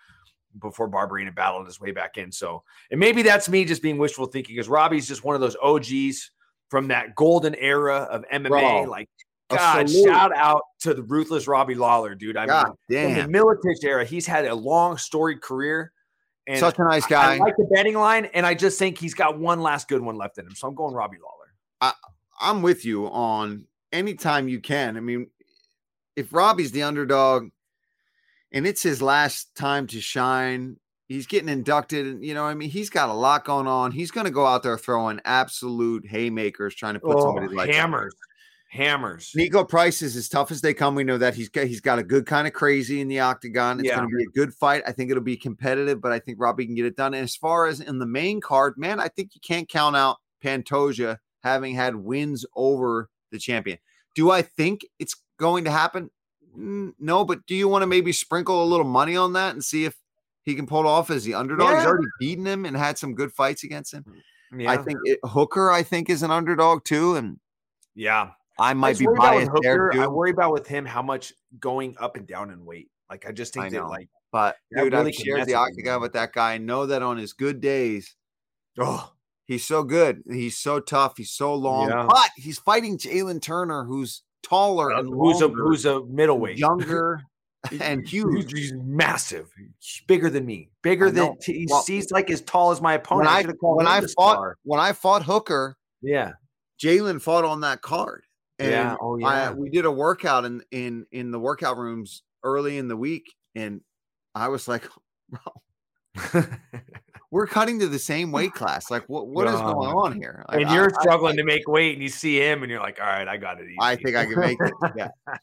before 0.60 0.88
Barberena 0.88 1.34
battled 1.34 1.66
his 1.66 1.80
way 1.80 1.92
back 1.92 2.18
in. 2.18 2.30
So, 2.30 2.62
and 2.90 3.00
maybe 3.00 3.22
that's 3.22 3.48
me 3.48 3.64
just 3.64 3.82
being 3.82 3.98
wishful 3.98 4.26
thinking 4.26 4.54
because 4.54 4.68
Robbie's 4.68 5.08
just 5.08 5.24
one 5.24 5.34
of 5.34 5.40
those 5.40 5.56
OGs 5.62 6.30
from 6.68 6.88
that 6.88 7.14
golden 7.14 7.54
era 7.54 8.08
of 8.10 8.24
MMA. 8.32 8.48
Bro, 8.48 8.82
like, 8.84 9.08
God, 9.50 9.90
shout 9.90 10.34
out 10.34 10.62
to 10.80 10.94
the 10.94 11.02
ruthless 11.02 11.46
Robbie 11.46 11.74
Lawler, 11.74 12.14
dude. 12.14 12.36
I 12.36 12.46
God, 12.46 12.66
mean, 12.66 12.74
damn. 12.90 13.26
in 13.26 13.32
the 13.32 13.38
Miletich 13.38 13.84
era, 13.84 14.04
he's 14.04 14.26
had 14.26 14.46
a 14.46 14.54
long 14.54 14.96
storied 14.96 15.42
career. 15.42 15.92
And 16.46 16.58
Such 16.58 16.78
a 16.78 16.84
nice 16.84 17.06
guy. 17.06 17.36
I, 17.36 17.38
like 17.38 17.56
the 17.56 17.68
betting 17.72 17.94
line, 17.94 18.24
and 18.34 18.44
I 18.44 18.54
just 18.54 18.78
think 18.78 18.98
he's 18.98 19.14
got 19.14 19.38
one 19.38 19.60
last 19.60 19.88
good 19.88 20.00
one 20.00 20.16
left 20.16 20.38
in 20.38 20.46
him. 20.46 20.54
So 20.56 20.66
I'm 20.66 20.74
going 20.74 20.92
Robbie 20.92 21.18
Lawler. 21.22 21.54
I, 21.80 21.92
I'm 22.40 22.62
with 22.62 22.84
you 22.84 23.06
on 23.06 23.66
anytime 23.92 24.48
you 24.48 24.60
can. 24.60 24.96
I 24.96 25.00
mean, 25.00 25.28
if 26.16 26.32
Robbie's 26.32 26.72
the 26.72 26.82
underdog 26.82 27.48
and 28.52 28.66
it's 28.66 28.82
his 28.82 29.00
last 29.00 29.54
time 29.54 29.86
to 29.88 30.00
shine, 30.00 30.76
he's 31.08 31.26
getting 31.26 31.48
inducted. 31.48 32.06
And, 32.06 32.24
you 32.24 32.34
know, 32.34 32.44
I 32.44 32.54
mean, 32.54 32.70
he's 32.70 32.90
got 32.90 33.08
a 33.08 33.14
lot 33.14 33.44
going 33.44 33.66
on. 33.66 33.92
He's 33.92 34.10
going 34.10 34.26
to 34.26 34.30
go 34.32 34.46
out 34.46 34.62
there 34.62 34.78
throwing 34.78 35.20
absolute 35.24 36.06
haymakers, 36.06 36.74
trying 36.74 36.94
to 36.94 37.00
put 37.00 37.16
oh, 37.16 37.22
somebody 37.22 37.54
like 37.54 37.70
Oh, 37.70 37.72
hammers, 37.72 38.14
hammers. 38.68 39.32
Niko 39.36 39.68
Price 39.68 40.02
is 40.02 40.16
as 40.16 40.28
tough 40.28 40.50
as 40.50 40.60
they 40.60 40.74
come. 40.74 40.94
We 40.94 41.04
know 41.04 41.18
that 41.18 41.34
he's 41.34 41.48
got 41.48 41.66
he's 41.66 41.80
got 41.80 41.98
a 41.98 42.02
good 42.02 42.26
kind 42.26 42.46
of 42.46 42.52
crazy 42.52 43.00
in 43.00 43.08
the 43.08 43.20
octagon. 43.20 43.80
It's 43.80 43.88
Yeah. 43.88 43.96
going 43.96 44.08
to 44.08 44.16
be 44.16 44.24
a 44.24 44.32
good 44.34 44.54
fight. 44.54 44.82
I 44.86 44.92
think 44.92 45.10
it'll 45.10 45.22
be 45.22 45.36
competitive, 45.36 46.00
but 46.00 46.12
I 46.12 46.18
think 46.18 46.40
Robbie 46.40 46.66
can 46.66 46.74
get 46.74 46.86
it 46.86 46.96
done. 46.96 47.14
And 47.14 47.24
as 47.24 47.36
far 47.36 47.66
as 47.66 47.80
in 47.80 47.98
the 47.98 48.06
main 48.06 48.40
card, 48.40 48.74
man, 48.76 49.00
I 49.00 49.08
think 49.08 49.34
you 49.34 49.40
can't 49.40 49.68
count 49.68 49.96
out 49.96 50.18
Pantoja 50.42 51.18
having 51.42 51.74
had 51.74 51.96
wins 51.96 52.46
over 52.54 53.08
the 53.30 53.38
champion. 53.38 53.78
Do 54.14 54.30
I 54.30 54.42
think 54.42 54.84
it's 54.98 55.16
going 55.42 55.64
to 55.64 55.70
happen? 55.70 56.10
No, 56.54 57.24
but 57.24 57.44
do 57.46 57.54
you 57.54 57.68
want 57.68 57.82
to 57.82 57.86
maybe 57.86 58.12
sprinkle 58.12 58.62
a 58.62 58.66
little 58.66 58.86
money 58.86 59.16
on 59.16 59.34
that 59.34 59.52
and 59.54 59.62
see 59.62 59.84
if 59.84 59.96
he 60.44 60.54
can 60.54 60.66
pull 60.66 60.80
it 60.80 60.86
off 60.86 61.10
as 61.10 61.24
the 61.24 61.34
underdog? 61.34 61.76
He's 61.76 61.84
already 61.84 62.06
beaten 62.18 62.46
him 62.46 62.64
and 62.64 62.76
had 62.76 62.96
some 62.96 63.14
good 63.14 63.32
fights 63.32 63.64
against 63.64 63.92
him. 63.92 64.04
Yeah. 64.56 64.70
I 64.70 64.76
think 64.76 64.98
it, 65.04 65.18
Hooker, 65.24 65.70
I 65.70 65.82
think, 65.82 66.08
is 66.08 66.22
an 66.22 66.30
underdog 66.30 66.84
too, 66.84 67.16
and 67.16 67.38
yeah. 67.94 68.30
I 68.58 68.70
I 68.70 68.74
might 68.74 68.90
just 68.90 69.00
be 69.00 69.06
worry 69.06 69.16
about 69.16 69.36
with 69.36 69.46
biased 69.48 69.62
there 69.62 69.90
Hooker, 69.90 70.02
I 70.02 70.06
worry 70.06 70.30
about 70.30 70.52
with 70.52 70.66
him 70.66 70.84
how 70.84 71.02
much 71.02 71.32
going 71.58 71.96
up 71.98 72.16
and 72.16 72.26
down 72.26 72.50
in 72.50 72.64
weight. 72.64 72.90
Like 73.08 73.26
I 73.26 73.32
just 73.32 73.54
think 73.54 73.66
I 73.66 73.68
that 73.70 73.76
know. 73.76 73.88
like 73.88 74.08
But 74.30 74.56
dude, 74.76 74.92
really 74.92 75.08
I've 75.08 75.14
shared 75.14 75.46
the 75.46 75.54
octagon 75.54 76.02
with 76.02 76.12
that 76.12 76.34
guy. 76.34 76.52
I 76.52 76.58
know 76.58 76.84
that 76.86 77.02
on 77.02 77.16
his 77.16 77.32
good 77.32 77.62
days, 77.62 78.14
oh 78.78 79.10
he's 79.46 79.66
so 79.66 79.82
good. 79.82 80.22
He's 80.30 80.58
so 80.58 80.80
tough. 80.80 81.16
He's 81.16 81.30
so 81.30 81.54
long. 81.54 81.88
Yeah. 81.88 82.06
But 82.08 82.30
he's 82.36 82.58
fighting 82.58 82.98
Jalen 82.98 83.40
Turner, 83.40 83.84
who's 83.84 84.22
taller 84.42 84.92
uh, 84.92 85.00
and 85.00 85.08
who's 85.08 85.40
a 85.40 85.46
longer, 85.46 85.62
who's 85.62 85.84
a 85.84 86.04
middleweight, 86.06 86.58
younger 86.58 87.22
and 87.80 88.06
huge. 88.06 88.52
He's, 88.52 88.72
massive, 88.74 89.50
He's 89.56 90.02
bigger 90.06 90.28
than 90.30 90.44
me, 90.44 90.70
bigger 90.82 91.10
than 91.10 91.36
he's, 91.44 91.68
Well, 91.70 91.84
he's 91.86 92.10
like 92.10 92.30
as 92.30 92.40
tall 92.40 92.70
as 92.70 92.80
my 92.80 92.92
When 92.92 93.00
opponent. 93.26 93.28
I 93.28 93.42
when 93.60 93.86
I 93.86 94.00
fought 94.00 94.08
star. 94.08 94.56
when 94.64 94.80
I 94.80 94.92
fought 94.92 95.22
Hooker, 95.22 95.76
yeah, 96.00 96.32
Jalen 96.82 97.20
fought 97.20 97.44
on 97.44 97.60
that 97.60 97.82
card. 97.82 98.24
And 98.58 98.70
yeah, 98.70 98.96
oh 99.00 99.20
I, 99.24 99.44
yeah, 99.44 99.52
we 99.52 99.70
did 99.70 99.84
a 99.84 99.90
workout 99.90 100.44
in 100.44 100.62
in 100.70 101.06
in 101.10 101.30
the 101.30 101.38
workout 101.38 101.78
rooms 101.78 102.22
early 102.44 102.78
in 102.78 102.88
the 102.88 102.96
week, 102.96 103.32
and 103.54 103.80
I 104.34 104.48
was 104.48 104.68
like, 104.68 104.84
bro, 105.30 106.42
we're 107.32 107.46
cutting 107.48 107.80
to 107.80 107.88
the 107.88 107.98
same 107.98 108.30
weight 108.38 108.52
class. 108.52 108.90
Like, 108.90 109.08
what 109.08 109.26
what 109.26 109.48
is 109.48 109.54
going 109.60 109.88
on 109.88 110.12
here? 110.12 110.44
Like, 110.48 110.60
and 110.60 110.70
you're 110.70 110.94
I- 110.96 111.00
struggling 111.02 111.36
to 111.38 111.44
make 111.44 111.66
weight, 111.66 111.94
and 111.94 112.02
you 112.02 112.08
see 112.08 112.36
him, 112.38 112.62
and 112.62 112.70
you're 112.70 112.80
like, 112.80 113.00
all 113.00 113.06
right, 113.06 113.26
I 113.26 113.36
got 113.38 113.58
it. 113.58 113.64
Easy. 113.64 113.76
I 113.80 113.96
think 113.96 114.14
I 114.14 114.26
can 114.26 114.38
make 114.38 114.58
it. 114.60 114.72
Yeah. 114.96 115.08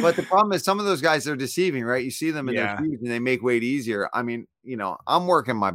But 0.00 0.16
the 0.16 0.22
problem 0.22 0.52
is 0.52 0.64
some 0.64 0.78
of 0.80 0.86
those 0.86 1.02
guys 1.02 1.28
are 1.28 1.36
deceiving, 1.36 1.84
right? 1.84 2.02
You 2.02 2.10
see 2.10 2.30
them 2.30 2.48
and 2.48 2.56
Yeah. 2.56 2.76
they're 2.76 2.86
huge 2.86 3.00
and 3.02 3.10
they 3.10 3.18
make 3.18 3.42
weight 3.42 3.62
easier. 3.62 4.08
I 4.14 4.22
mean, 4.22 4.46
you 4.62 4.78
know, 4.78 4.96
I'm 5.06 5.26
working 5.26 5.54
my 5.54 5.72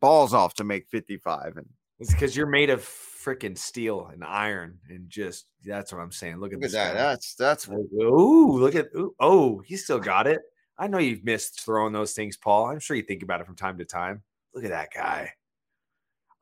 balls 0.00 0.34
off 0.34 0.54
to 0.54 0.64
make 0.64 0.88
55 0.88 1.58
and 1.58 1.66
It's 2.00 2.12
because 2.12 2.36
you're 2.36 2.48
made 2.48 2.68
of 2.70 2.80
freaking 2.80 3.56
steel 3.56 4.10
and 4.12 4.24
iron, 4.24 4.80
and 4.88 5.08
just 5.08 5.46
that's 5.64 5.92
what 5.92 6.00
I'm 6.00 6.10
saying. 6.10 6.38
Look 6.40 6.52
at 6.52 6.58
look 6.58 6.64
at 6.64 6.72
that. 6.72 6.94
guy. 6.94 6.98
That's 7.00 7.36
that's 7.36 7.68
Ooh, 7.68 8.58
look 8.58 8.74
at 8.74 8.86
ooh, 8.96 9.14
oh, 9.20 9.60
he 9.64 9.76
still 9.76 10.00
got 10.00 10.26
it. 10.26 10.40
I 10.76 10.88
know 10.88 10.98
you've 10.98 11.24
missed 11.24 11.60
throwing 11.64 11.92
those 11.92 12.12
things, 12.12 12.36
Paul. 12.36 12.66
I'm 12.66 12.80
sure 12.80 12.96
you 12.96 13.04
think 13.04 13.22
about 13.22 13.40
it 13.40 13.46
from 13.46 13.54
time 13.54 13.78
to 13.78 13.84
time. 13.84 14.24
Look 14.54 14.64
at 14.64 14.70
that 14.70 14.88
guy. 14.94 15.30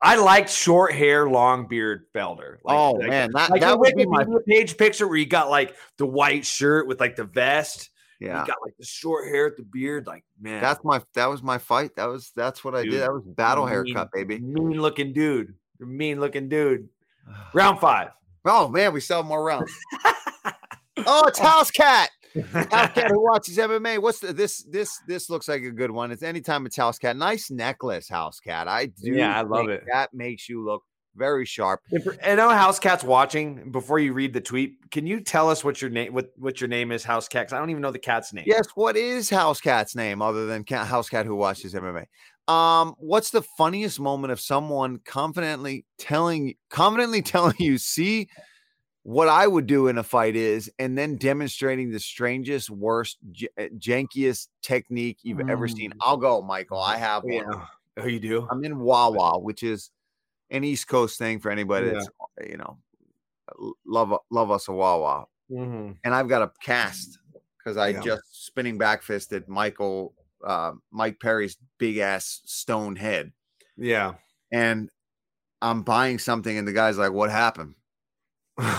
I 0.01 0.17
liked 0.17 0.49
short 0.49 0.93
hair, 0.93 1.29
long 1.29 1.67
beard 1.67 2.05
Felder. 2.13 2.57
Like, 2.63 2.77
oh 2.77 2.91
like, 2.91 3.09
man, 3.09 3.31
that, 3.33 3.49
like 3.49 3.61
that 3.61 3.79
would 3.79 3.95
be 3.95 4.05
my 4.05 4.25
page 4.47 4.77
picture 4.77 5.07
where 5.07 5.17
you 5.17 5.25
got 5.25 5.49
like 5.49 5.75
the 5.97 6.05
white 6.05 6.45
shirt 6.45 6.87
with 6.87 6.99
like 6.99 7.15
the 7.15 7.23
vest. 7.23 7.89
yeah. 8.19 8.41
You 8.41 8.47
got 8.47 8.57
like 8.61 8.75
the 8.77 8.85
short 8.85 9.29
hair, 9.29 9.53
the 9.55 9.63
beard. 9.63 10.05
Like 10.05 10.25
man, 10.41 10.61
That's 10.61 10.83
my 10.83 11.01
that 11.15 11.27
was 11.27 11.41
my 11.41 11.57
fight. 11.57 11.95
That 11.95 12.05
was 12.09 12.31
that's 12.35 12.65
what 12.65 12.75
I 12.75 12.83
Dude, 12.83 12.91
did. 12.91 13.01
That 13.01 13.13
was 13.13 13.23
battle 13.25 13.63
mean- 13.65 13.73
haircut, 13.73 14.09
baby. 14.11 14.39
mean 14.39 14.81
looking 14.81 15.13
dude. 15.13 15.53
Mean 15.79 16.19
looking 16.19 16.49
dude. 16.49 16.89
Round 17.53 17.79
five. 17.79 18.09
Oh 18.43 18.67
man, 18.67 18.91
we 18.91 18.99
still 18.99 19.17
have 19.17 19.25
more 19.25 19.43
rounds. 19.43 19.71
oh, 21.07 21.25
it's 21.27 21.39
House 21.39 21.71
Cat. 21.71 22.09
House 22.51 22.91
Cat 22.93 23.11
who 23.11 23.23
watches 23.23 23.57
MMA. 23.57 23.99
What's 24.01 24.19
the, 24.19 24.33
this? 24.33 24.63
This 24.63 24.99
this 25.07 25.29
looks 25.29 25.47
like 25.47 25.63
a 25.63 25.71
good 25.71 25.91
one. 25.91 26.11
It's 26.11 26.23
anytime 26.23 26.65
it's 26.65 26.75
House 26.75 26.97
Cat. 26.99 27.15
Nice 27.17 27.51
necklace, 27.51 28.09
House 28.09 28.39
Cat. 28.39 28.67
I 28.67 28.87
do. 28.87 29.11
Yeah, 29.13 29.37
I 29.37 29.41
love 29.41 29.69
it. 29.69 29.83
That 29.91 30.13
makes 30.13 30.49
you 30.49 30.63
look 30.65 30.83
very 31.15 31.45
sharp. 31.45 31.81
If- 31.91 32.07
I 32.25 32.33
know 32.35 32.49
House 32.49 32.79
Cat's 32.79 33.03
watching. 33.03 33.69
Before 33.71 33.99
you 33.99 34.13
read 34.13 34.33
the 34.33 34.41
tweet, 34.41 34.77
can 34.89 35.05
you 35.05 35.19
tell 35.21 35.49
us 35.49 35.63
what 35.63 35.81
your 35.81 35.91
name 35.91 36.13
what 36.13 36.29
what 36.37 36.59
your 36.59 36.67
name 36.67 36.91
is, 36.91 37.03
House 37.03 37.27
Cat? 37.27 37.47
'Cause 37.47 37.53
I 37.53 37.59
don't 37.59 37.69
even 37.69 37.81
know 37.81 37.91
the 37.91 37.99
cat's 37.99 38.33
name. 38.33 38.45
Yes. 38.47 38.67
What 38.75 38.95
is 38.97 39.29
House 39.29 39.61
Cat's 39.61 39.95
name 39.95 40.21
other 40.21 40.45
than 40.47 40.63
Cat, 40.63 40.87
House 40.87 41.09
Cat 41.09 41.25
who 41.25 41.35
watches 41.35 41.73
MMA? 41.75 42.05
Um, 42.47 42.95
what's 42.97 43.29
the 43.29 43.41
funniest 43.57 43.99
moment 44.01 44.33
of 44.33 44.39
someone 44.41 44.99
confidently 45.05 45.85
telling 45.97 46.55
confidently 46.69 47.21
telling 47.21 47.55
you, 47.59 47.77
see 47.77 48.27
what 49.03 49.27
I 49.27 49.45
would 49.47 49.67
do 49.67 49.87
in 49.87 49.97
a 49.97 50.03
fight 50.03 50.35
is, 50.35 50.71
and 50.79 50.97
then 50.97 51.17
demonstrating 51.17 51.91
the 51.91 51.99
strangest, 51.99 52.69
worst, 52.69 53.17
j- 53.31 53.49
uh, 53.57 53.63
jankiest 53.77 54.47
technique 54.61 55.19
you've 55.23 55.47
ever 55.49 55.67
seen. 55.67 55.91
Mm. 55.91 55.97
I'll 56.01 56.17
go, 56.17 56.41
Michael. 56.41 56.79
I 56.79 56.97
have 56.97 57.23
one. 57.23 57.33
Yeah. 57.33 57.65
Oh, 57.97 58.05
you 58.07 58.19
do? 58.19 58.47
I'm 58.49 58.63
in 58.63 58.79
Wawa, 58.79 59.39
which 59.39 59.61
is 59.61 59.91
an 60.49 60.63
East 60.63 60.87
Coast 60.87 61.17
thing 61.19 61.39
for 61.39 61.51
anybody 61.51 61.87
Yeah. 61.87 61.93
that's 61.93 62.09
you 62.49 62.57
know 62.57 62.77
love 63.85 64.13
love 64.31 64.51
us 64.51 64.67
a 64.67 64.71
Wawa. 64.71 65.25
Mhm. 65.51 65.97
And 66.03 66.13
I've 66.15 66.27
got 66.29 66.41
a 66.41 66.51
cast 66.61 67.19
because 67.57 67.77
I 67.77 67.89
Yeah. 67.89 68.01
just 68.01 68.45
spinning 68.45 68.77
back 68.77 69.03
fisted 69.03 69.47
Michael 69.47 70.13
uh, 70.45 70.73
Mike 70.91 71.19
Perry's 71.19 71.57
big 71.77 71.97
ass 71.97 72.41
stone 72.45 72.95
head, 72.97 73.31
Yeah. 73.77 74.15
and 74.51 74.89
I'm 75.61 75.83
buying 75.83 76.19
something, 76.19 76.57
and 76.57 76.67
the 76.67 76.73
guy's 76.73 76.97
like, 76.97 77.11
"What 77.13 77.29
happened?" 77.31 77.75
I'm 78.57 78.69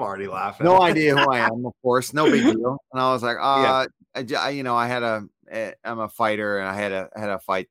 already 0.00 0.28
laughing. 0.28 0.66
No 0.66 0.80
idea 0.82 1.16
who 1.16 1.30
I 1.30 1.40
am, 1.40 1.66
of 1.66 1.72
course, 1.82 2.12
no 2.14 2.30
big 2.30 2.44
deal. 2.44 2.78
And 2.92 3.02
I 3.02 3.12
was 3.12 3.22
like, 3.22 3.36
uh, 3.40 3.86
I, 4.14 4.22
j- 4.22 4.36
I- 4.36 4.50
you 4.50 4.62
know, 4.62 4.76
I 4.76 4.86
had 4.86 5.02
a, 5.02 5.24
eh, 5.50 5.72
I'm 5.84 5.98
a 6.00 6.08
fighter, 6.08 6.58
and 6.58 6.68
I 6.68 6.74
had 6.74 6.92
a 6.92 7.08
had 7.14 7.30
a 7.30 7.38
fight 7.40 7.68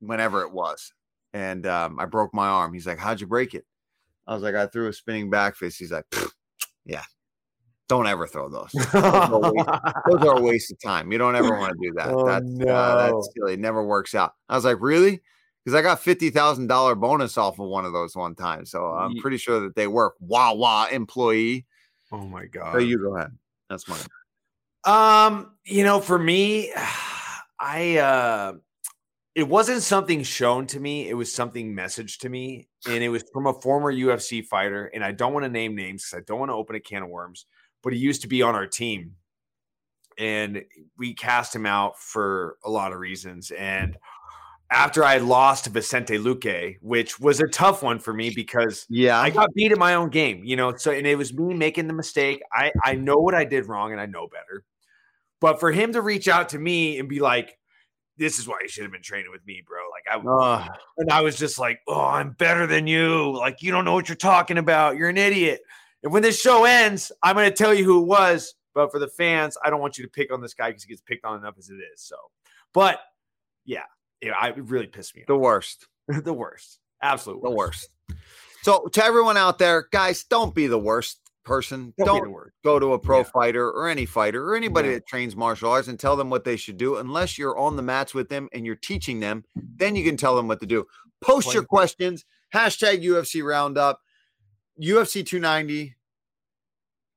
whenever 0.00 0.42
it 0.42 0.52
was, 0.52 0.92
and 1.32 1.66
um, 1.66 1.98
I 1.98 2.06
broke 2.06 2.34
my 2.34 2.48
arm. 2.48 2.72
He's 2.74 2.86
like, 2.86 2.98
"How'd 2.98 3.20
you 3.20 3.26
break 3.26 3.54
it?" 3.54 3.64
I 4.26 4.34
was 4.34 4.42
like, 4.42 4.54
"I 4.54 4.66
threw 4.66 4.88
a 4.88 4.92
spinning 4.92 5.30
back 5.30 5.56
fist." 5.56 5.78
He's 5.78 5.92
like, 5.92 6.04
"Yeah, 6.84 7.02
don't 7.88 8.06
ever 8.06 8.26
throw 8.26 8.48
those. 8.48 8.70
Those 8.72 8.94
are 8.94 9.32
a 9.32 9.38
waste- 9.38 9.68
those 10.10 10.22
are 10.28 10.38
a 10.38 10.42
waste 10.42 10.72
of 10.72 10.78
time. 10.84 11.10
You 11.12 11.18
don't 11.18 11.36
ever 11.36 11.50
want 11.58 11.72
to 11.72 11.78
do 11.88 11.92
that. 11.96 12.08
Oh, 12.08 12.26
that's 12.26 12.44
uh, 12.44 12.48
no. 12.48 12.64
that's 13.16 13.30
silly. 13.36 13.54
It 13.54 13.60
never 13.60 13.84
works 13.84 14.14
out." 14.14 14.32
I 14.48 14.54
was 14.56 14.64
like, 14.64 14.78
"Really?" 14.80 15.22
Because 15.68 15.80
I 15.80 15.82
got 15.82 16.00
fifty 16.00 16.30
thousand 16.30 16.68
dollar 16.68 16.94
bonus 16.94 17.36
off 17.36 17.58
of 17.58 17.68
one 17.68 17.84
of 17.84 17.92
those 17.92 18.16
one 18.16 18.34
time, 18.34 18.64
so 18.64 18.86
I'm 18.86 19.18
pretty 19.18 19.36
sure 19.36 19.60
that 19.60 19.74
they 19.74 19.86
work. 19.86 20.14
Wah 20.18 20.54
wah 20.54 20.86
employee. 20.90 21.66
oh 22.10 22.26
my 22.26 22.46
god. 22.46 22.72
So 22.72 22.78
you 22.78 22.96
go 22.96 23.14
ahead. 23.14 23.36
That's 23.68 23.86
mine. 23.86 24.00
Um, 24.84 25.50
you 25.66 25.84
know, 25.84 26.00
for 26.00 26.18
me, 26.18 26.72
I 27.60 27.98
uh 27.98 28.52
it 29.34 29.46
wasn't 29.46 29.82
something 29.82 30.22
shown 30.22 30.66
to 30.68 30.80
me, 30.80 31.06
it 31.06 31.12
was 31.12 31.30
something 31.30 31.76
messaged 31.76 32.20
to 32.20 32.30
me, 32.30 32.70
and 32.88 33.04
it 33.04 33.10
was 33.10 33.24
from 33.30 33.46
a 33.46 33.52
former 33.52 33.92
UFC 33.92 34.42
fighter. 34.42 34.86
And 34.86 35.04
I 35.04 35.12
don't 35.12 35.34
want 35.34 35.44
to 35.44 35.50
name 35.50 35.76
names 35.76 36.02
because 36.02 36.22
I 36.22 36.24
don't 36.26 36.38
want 36.38 36.48
to 36.48 36.54
open 36.54 36.76
a 36.76 36.80
can 36.80 37.02
of 37.02 37.10
worms, 37.10 37.44
but 37.82 37.92
he 37.92 37.98
used 37.98 38.22
to 38.22 38.28
be 38.28 38.40
on 38.40 38.54
our 38.54 38.66
team. 38.66 39.16
And 40.16 40.64
we 40.96 41.12
cast 41.12 41.54
him 41.54 41.66
out 41.66 42.00
for 42.00 42.56
a 42.64 42.70
lot 42.70 42.94
of 42.94 43.00
reasons. 43.00 43.50
And 43.50 43.98
after 44.70 45.02
I 45.02 45.18
lost 45.18 45.64
to 45.64 45.70
Vicente 45.70 46.18
Luque, 46.18 46.76
which 46.80 47.18
was 47.18 47.40
a 47.40 47.48
tough 47.48 47.82
one 47.82 47.98
for 47.98 48.12
me 48.12 48.30
because 48.30 48.86
Yeah, 48.88 49.18
I 49.18 49.30
got 49.30 49.52
beat 49.54 49.72
at 49.72 49.78
my 49.78 49.94
own 49.94 50.10
game, 50.10 50.44
you 50.44 50.56
know. 50.56 50.76
So 50.76 50.90
and 50.90 51.06
it 51.06 51.16
was 51.16 51.32
me 51.32 51.54
making 51.54 51.86
the 51.86 51.94
mistake. 51.94 52.42
I 52.52 52.72
I 52.84 52.94
know 52.94 53.16
what 53.16 53.34
I 53.34 53.44
did 53.44 53.66
wrong 53.66 53.92
and 53.92 54.00
I 54.00 54.06
know 54.06 54.28
better. 54.28 54.64
But 55.40 55.60
for 55.60 55.70
him 55.70 55.92
to 55.92 56.02
reach 56.02 56.28
out 56.28 56.50
to 56.50 56.58
me 56.58 56.98
and 56.98 57.08
be 57.08 57.20
like, 57.20 57.56
"This 58.16 58.38
is 58.38 58.46
why 58.48 58.58
you 58.62 58.68
should 58.68 58.82
have 58.82 58.92
been 58.92 59.02
training 59.02 59.30
with 59.30 59.46
me, 59.46 59.62
bro." 59.66 59.78
Like 59.90 60.04
I 60.12 60.28
Ugh. 60.28 60.70
and 60.98 61.10
I 61.10 61.22
was 61.22 61.38
just 61.38 61.58
like, 61.58 61.80
"Oh, 61.86 62.04
I'm 62.04 62.32
better 62.32 62.66
than 62.66 62.86
you. 62.86 63.36
Like 63.36 63.62
you 63.62 63.70
don't 63.70 63.84
know 63.84 63.94
what 63.94 64.08
you're 64.08 64.16
talking 64.16 64.58
about. 64.58 64.96
You're 64.96 65.08
an 65.08 65.16
idiot." 65.16 65.60
And 66.02 66.12
when 66.12 66.22
this 66.22 66.40
show 66.40 66.64
ends, 66.64 67.10
I'm 67.22 67.34
going 67.34 67.50
to 67.50 67.56
tell 67.56 67.74
you 67.74 67.84
who 67.84 68.02
it 68.02 68.06
was. 68.06 68.54
But 68.74 68.92
for 68.92 69.00
the 69.00 69.08
fans, 69.08 69.56
I 69.64 69.70
don't 69.70 69.80
want 69.80 69.98
you 69.98 70.04
to 70.04 70.10
pick 70.10 70.32
on 70.32 70.40
this 70.40 70.54
guy 70.54 70.68
because 70.70 70.84
he 70.84 70.88
gets 70.90 71.00
picked 71.00 71.24
on 71.24 71.38
enough 71.38 71.54
as 71.58 71.70
it 71.70 71.78
is. 71.92 72.00
So, 72.02 72.16
but 72.72 73.00
yeah, 73.64 73.82
yeah, 74.22 74.32
I, 74.38 74.48
it 74.48 74.56
really 74.58 74.86
pissed 74.86 75.16
me 75.16 75.24
the 75.26 75.36
worst. 75.36 75.86
the 76.08 76.32
worst, 76.32 76.78
absolute 77.02 77.42
The 77.42 77.50
worst. 77.50 77.88
So 78.62 78.86
to 78.92 79.04
everyone 79.04 79.36
out 79.36 79.58
there, 79.58 79.86
guys, 79.92 80.24
don't 80.24 80.54
be 80.54 80.66
the 80.66 80.78
worst 80.78 81.20
person. 81.44 81.94
Don't, 81.96 82.06
Don't, 82.06 82.20
be 82.22 82.26
the 82.26 82.30
word. 82.30 82.52
go 82.64 82.78
to 82.78 82.92
a 82.92 82.98
pro 82.98 83.18
Yeah. 83.18 83.24
fighter 83.24 83.70
or 83.70 83.88
any 83.88 84.04
fighter 84.04 84.44
or 84.50 84.56
anybody 84.56 84.88
Yeah. 84.88 84.94
that 84.94 85.06
trains 85.06 85.34
martial 85.36 85.70
arts 85.70 85.88
and 85.88 85.98
tell 85.98 86.16
them 86.16 86.28
what 86.28 86.44
they 86.44 86.56
should 86.56 86.76
do 86.76 86.96
unless 86.96 87.38
you're 87.38 87.56
on 87.58 87.76
the 87.76 87.82
mats 87.82 88.12
with 88.14 88.28
them 88.28 88.48
and 88.52 88.66
you're 88.66 88.76
teaching 88.76 89.20
them. 89.20 89.44
Then 89.56 89.96
you 89.96 90.04
can 90.04 90.16
tell 90.16 90.36
them 90.36 90.48
what 90.48 90.60
to 90.60 90.66
do. 90.66 90.86
Post 91.20 91.54
your 91.54 91.64
questions. 91.64 92.24
Hashtag 92.54 93.02
UFC 93.02 93.42
Roundup. 93.42 94.00
UFC 94.80 95.24
290. 95.24 95.94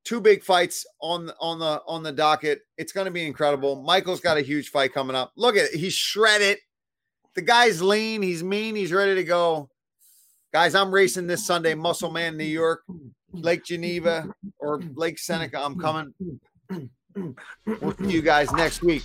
Two 0.03 0.19
big 0.21 0.43
fights 0.43 0.85
on 0.99 1.31
on 1.39 1.59
the 1.59 1.81
on 1.85 2.01
the 2.01 2.11
docket. 2.11 2.61
It's 2.77 2.91
going 2.91 3.05
to 3.05 3.11
be 3.11 3.25
incredible. 3.25 3.83
Michael's 3.83 4.19
got 4.19 4.37
a 4.37 4.41
huge 4.41 4.69
fight 4.69 4.93
coming 4.93 5.15
up. 5.15 5.31
Look 5.35 5.55
at 5.55 5.65
it. 5.65 5.75
He's 5.75 5.93
shredded. 5.93 6.57
The 7.36 7.41
guy's 7.41 7.82
lean. 7.82 8.22
He's 8.22 8.44
mean. 8.44 8.76
He's 8.76 8.91
ready 8.91 9.15
to 9.15 9.24
go. 9.24 9.70
Guys, 10.54 10.76
I'm 10.76 10.94
racing 10.94 11.28
this 11.28 11.46
Sunday. 11.46 11.74
Musselman, 11.76 12.36
New 12.36 12.44
York, 12.44 12.82
Lake 13.32 13.63
Geneva, 13.63 14.28
or 14.60 14.82
Lake 14.96 15.17
Seneca. 15.17 15.63
I'm 15.63 15.80
coming. 15.80 16.13
We'll 17.65 17.96
see 17.98 18.12
you 18.12 18.22
guys 18.22 18.52
next 18.52 18.84
week. 18.84 19.04